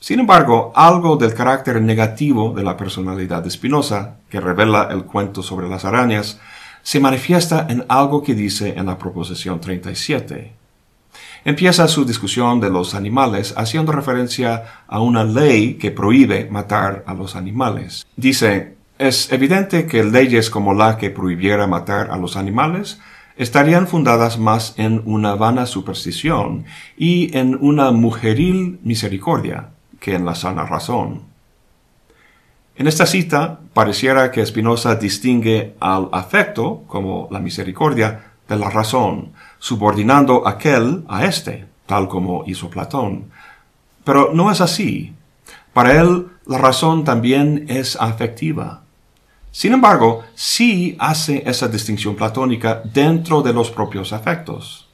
Sin 0.00 0.20
embargo, 0.20 0.72
algo 0.74 1.16
del 1.16 1.34
carácter 1.34 1.80
negativo 1.80 2.52
de 2.52 2.64
la 2.64 2.76
personalidad 2.76 3.42
de 3.42 3.50
Spinoza, 3.50 4.16
que 4.28 4.40
revela 4.40 4.88
el 4.90 5.04
cuento 5.04 5.42
sobre 5.42 5.68
las 5.68 5.84
arañas, 5.84 6.40
se 6.82 7.00
manifiesta 7.00 7.66
en 7.68 7.84
algo 7.88 8.22
que 8.22 8.34
dice 8.34 8.74
en 8.76 8.86
la 8.86 8.98
proposición 8.98 9.60
37. 9.60 10.52
Empieza 11.46 11.86
su 11.86 12.04
discusión 12.04 12.58
de 12.58 12.70
los 12.70 12.96
animales 12.96 13.54
haciendo 13.56 13.92
referencia 13.92 14.82
a 14.88 14.98
una 14.98 15.22
ley 15.22 15.74
que 15.74 15.92
prohíbe 15.92 16.48
matar 16.50 17.04
a 17.06 17.14
los 17.14 17.36
animales. 17.36 18.04
Dice, 18.16 18.74
es 18.98 19.30
evidente 19.30 19.86
que 19.86 20.02
leyes 20.02 20.50
como 20.50 20.74
la 20.74 20.98
que 20.98 21.10
prohibiera 21.10 21.68
matar 21.68 22.10
a 22.10 22.16
los 22.16 22.36
animales 22.36 22.98
estarían 23.36 23.86
fundadas 23.86 24.40
más 24.40 24.74
en 24.76 25.02
una 25.04 25.36
vana 25.36 25.66
superstición 25.66 26.64
y 26.98 27.36
en 27.38 27.56
una 27.60 27.92
mujeril 27.92 28.80
misericordia 28.82 29.68
que 30.00 30.16
en 30.16 30.24
la 30.24 30.34
sana 30.34 30.66
razón. 30.66 31.22
En 32.74 32.88
esta 32.88 33.06
cita 33.06 33.60
pareciera 33.72 34.32
que 34.32 34.44
Spinoza 34.44 34.96
distingue 34.96 35.76
al 35.78 36.08
afecto, 36.10 36.82
como 36.88 37.28
la 37.30 37.38
misericordia, 37.38 38.32
de 38.48 38.56
la 38.56 38.68
razón, 38.68 39.32
subordinando 39.58 40.46
aquel 40.46 41.04
a 41.08 41.24
éste, 41.24 41.66
tal 41.86 42.08
como 42.08 42.44
hizo 42.46 42.70
Platón. 42.70 43.30
Pero 44.04 44.30
no 44.32 44.50
es 44.50 44.60
así. 44.60 45.14
Para 45.72 46.00
él, 46.00 46.28
la 46.46 46.58
razón 46.58 47.04
también 47.04 47.66
es 47.68 47.96
afectiva. 47.96 48.82
Sin 49.50 49.72
embargo, 49.72 50.22
sí 50.34 50.96
hace 50.98 51.42
esa 51.46 51.68
distinción 51.68 52.14
platónica 52.14 52.82
dentro 52.84 53.42
de 53.42 53.52
los 53.52 53.70
propios 53.70 54.12
afectos. 54.12 54.86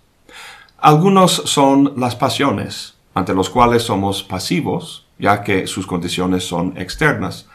Algunos 0.79 1.33
son 1.33 1.95
las 1.97 2.17
pasiones, 2.17 2.95
ante 3.15 3.35
los 3.35 3.51
cuales 3.51 3.83
somos 3.83 4.23
pasivos, 4.23 5.07
ya 5.19 5.43
que 5.43 5.67
sus 5.67 5.87
condiciones 5.87 6.45
son 6.45 6.77
externas. 6.77 7.47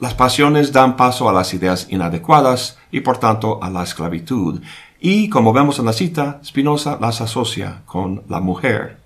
Las 0.00 0.14
pasiones 0.14 0.72
dan 0.72 0.96
paso 0.96 1.28
a 1.28 1.32
las 1.32 1.54
ideas 1.54 1.88
inadecuadas 1.90 2.78
y 2.92 3.00
por 3.00 3.18
tanto 3.18 3.62
a 3.62 3.70
la 3.70 3.82
esclavitud, 3.82 4.60
y 5.00 5.28
como 5.28 5.52
vemos 5.52 5.78
en 5.78 5.86
la 5.86 5.92
cita, 5.92 6.40
Spinoza 6.44 6.98
las 7.00 7.20
asocia 7.20 7.82
con 7.86 8.22
la 8.28 8.40
mujer. 8.40 8.98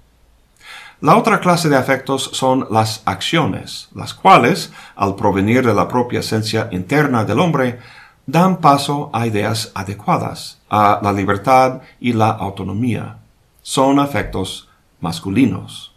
La 1.00 1.16
otra 1.16 1.40
clase 1.40 1.68
de 1.68 1.76
afectos 1.76 2.30
son 2.32 2.66
las 2.70 3.02
acciones, 3.06 3.88
las 3.94 4.14
cuales, 4.14 4.72
al 4.94 5.16
provenir 5.16 5.66
de 5.66 5.74
la 5.74 5.88
propia 5.88 6.20
esencia 6.20 6.68
interna 6.70 7.24
del 7.24 7.40
hombre, 7.40 7.80
dan 8.26 8.58
paso 8.58 9.10
a 9.12 9.26
ideas 9.26 9.72
adecuadas, 9.74 10.60
a 10.70 11.00
la 11.02 11.12
libertad 11.12 11.82
y 12.00 12.12
la 12.12 12.30
autonomía. 12.30 13.18
Son 13.62 13.98
afectos 13.98 14.68
masculinos. 15.00 15.92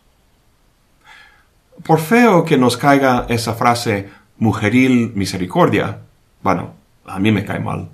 Por 1.83 1.99
feo 1.99 2.43
que 2.43 2.57
nos 2.57 2.75
caiga 2.75 3.27
esa 3.29 3.53
frase 3.53 4.09
mujeril 4.39 5.13
misericordia, 5.13 5.99
bueno, 6.41 6.73
a 7.05 7.19
mí 7.19 7.31
me 7.31 7.45
cae 7.45 7.59
mal, 7.59 7.89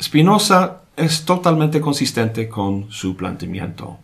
Spinoza 0.00 0.79
es 1.00 1.24
totalmente 1.24 1.80
consistente 1.80 2.48
con 2.48 2.90
su 2.90 3.16
planteamiento. 3.16 3.98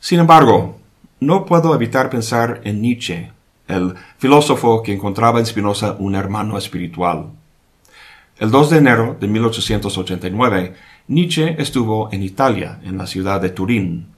Sin 0.00 0.20
embargo, 0.20 0.78
no 1.20 1.44
puedo 1.44 1.74
evitar 1.74 2.10
pensar 2.10 2.60
en 2.64 2.82
Nietzsche, 2.82 3.32
el 3.68 3.94
filósofo 4.18 4.82
que 4.82 4.92
encontraba 4.92 5.38
en 5.38 5.46
Spinoza 5.46 5.96
un 5.98 6.14
hermano 6.14 6.58
espiritual. 6.58 7.26
El 8.38 8.50
2 8.50 8.70
de 8.70 8.78
enero 8.78 9.16
de 9.18 9.26
1889, 9.26 10.74
Nietzsche 11.08 11.56
estuvo 11.60 12.12
en 12.12 12.22
Italia, 12.22 12.80
en 12.84 12.98
la 12.98 13.06
ciudad 13.06 13.40
de 13.40 13.50
Turín. 13.50 14.08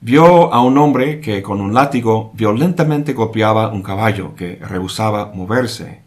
Vio 0.00 0.52
a 0.52 0.62
un 0.62 0.78
hombre 0.78 1.20
que 1.20 1.42
con 1.42 1.60
un 1.60 1.74
látigo 1.74 2.30
violentamente 2.34 3.14
golpeaba 3.14 3.72
un 3.72 3.82
caballo 3.82 4.34
que 4.36 4.56
rehusaba 4.56 5.32
moverse. 5.34 6.02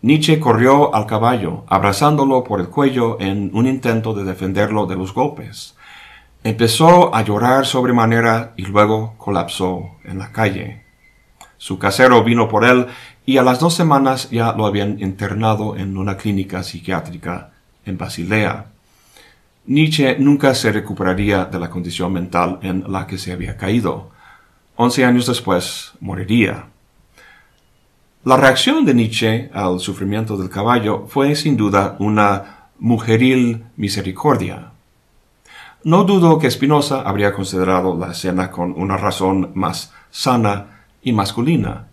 Nietzsche 0.00 0.38
corrió 0.38 0.94
al 0.94 1.06
caballo, 1.06 1.64
abrazándolo 1.66 2.44
por 2.44 2.60
el 2.60 2.68
cuello 2.68 3.20
en 3.20 3.50
un 3.52 3.66
intento 3.66 4.14
de 4.14 4.24
defenderlo 4.24 4.86
de 4.86 4.94
los 4.94 5.12
golpes. 5.12 5.74
Empezó 6.44 7.14
a 7.14 7.22
llorar 7.22 7.66
sobremanera 7.66 8.52
y 8.56 8.62
luego 8.62 9.14
colapsó 9.18 9.96
en 10.04 10.20
la 10.20 10.30
calle. 10.30 10.84
Su 11.56 11.80
casero 11.80 12.22
vino 12.22 12.48
por 12.48 12.64
él 12.64 12.86
y 13.26 13.38
a 13.38 13.42
las 13.42 13.58
dos 13.58 13.74
semanas 13.74 14.30
ya 14.30 14.52
lo 14.52 14.66
habían 14.66 15.00
internado 15.00 15.76
en 15.76 15.98
una 15.98 16.16
clínica 16.16 16.62
psiquiátrica 16.62 17.50
en 17.84 17.98
Basilea. 17.98 18.66
Nietzsche 19.66 20.16
nunca 20.20 20.54
se 20.54 20.70
recuperaría 20.70 21.44
de 21.44 21.58
la 21.58 21.68
condición 21.68 22.12
mental 22.12 22.60
en 22.62 22.84
la 22.90 23.08
que 23.08 23.18
se 23.18 23.32
había 23.32 23.56
caído. 23.56 24.10
Once 24.76 25.04
años 25.04 25.26
después 25.26 25.92
moriría. 25.98 26.66
La 28.28 28.36
reacción 28.36 28.84
de 28.84 28.92
Nietzsche 28.92 29.48
al 29.54 29.80
sufrimiento 29.80 30.36
del 30.36 30.50
caballo 30.50 31.06
fue 31.08 31.34
sin 31.34 31.56
duda 31.56 31.96
una 31.98 32.68
mujeril 32.78 33.64
misericordia. 33.78 34.72
No 35.82 36.04
dudo 36.04 36.38
que 36.38 36.50
Spinoza 36.50 37.00
habría 37.00 37.32
considerado 37.32 37.96
la 37.96 38.10
escena 38.10 38.50
con 38.50 38.74
una 38.76 38.98
razón 38.98 39.52
más 39.54 39.94
sana 40.10 40.84
y 41.00 41.14
masculina. 41.14 41.86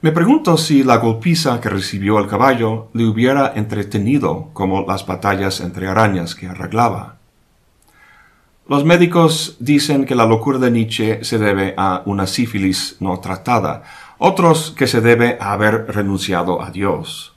Me 0.00 0.10
pregunto 0.10 0.56
si 0.56 0.82
la 0.82 0.96
golpiza 0.96 1.60
que 1.60 1.68
recibió 1.68 2.18
el 2.18 2.26
caballo 2.26 2.88
le 2.92 3.04
hubiera 3.04 3.52
entretenido 3.54 4.50
como 4.52 4.84
las 4.84 5.06
batallas 5.06 5.60
entre 5.60 5.86
arañas 5.86 6.34
que 6.34 6.48
arreglaba. 6.48 7.18
Los 8.66 8.84
médicos 8.84 9.56
dicen 9.58 10.04
que 10.04 10.14
la 10.14 10.26
locura 10.26 10.58
de 10.58 10.70
Nietzsche 10.70 11.24
se 11.24 11.38
debe 11.38 11.74
a 11.76 12.02
una 12.06 12.26
sífilis 12.26 12.96
no 13.00 13.18
tratada, 13.18 13.82
otros 14.22 14.72
que 14.76 14.86
se 14.86 15.00
debe 15.00 15.38
a 15.40 15.52
haber 15.52 15.86
renunciado 15.88 16.60
a 16.60 16.70
Dios. 16.70 17.34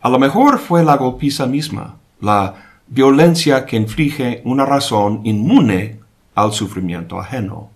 A 0.00 0.08
lo 0.08 0.20
mejor 0.20 0.60
fue 0.60 0.84
la 0.84 0.96
golpiza 0.96 1.46
misma, 1.46 1.96
la 2.20 2.54
violencia 2.86 3.66
que 3.66 3.76
inflige 3.76 4.42
una 4.44 4.64
razón 4.64 5.22
inmune 5.24 5.98
al 6.36 6.52
sufrimiento 6.52 7.18
ajeno. 7.18 7.70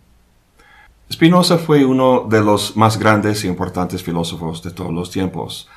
Spinoza 1.13 1.59
fue 1.59 1.85
uno 1.85 2.27
de 2.29 2.43
los 2.43 2.77
más 2.77 2.97
grandes 2.97 3.43
e 3.43 3.49
importantes 3.49 4.05
filósofos 4.05 4.63
de 4.63 4.71
todos 4.71 4.93
los 4.93 5.11
tiempos. 5.11 5.69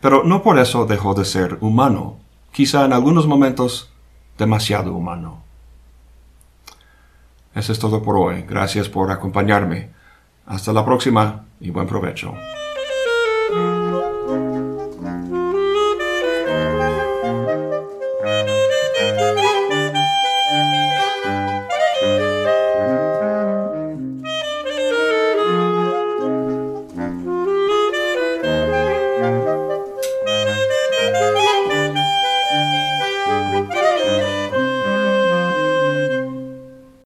pero 0.00 0.24
no 0.24 0.42
por 0.42 0.58
eso 0.58 0.86
dejó 0.86 1.14
de 1.14 1.24
ser 1.24 1.58
humano, 1.60 2.16
quizá 2.50 2.84
en 2.84 2.92
algunos 2.92 3.28
momentos 3.28 3.92
demasiado 4.36 4.92
humano. 4.92 5.44
Eso 7.54 7.70
es 7.70 7.78
todo 7.78 8.02
por 8.02 8.16
hoy. 8.16 8.42
Gracias 8.42 8.88
por 8.88 9.12
acompañarme. 9.12 9.90
Hasta 10.46 10.72
la 10.72 10.84
próxima 10.84 11.44
y 11.60 11.70
buen 11.70 11.86
provecho. 11.86 12.34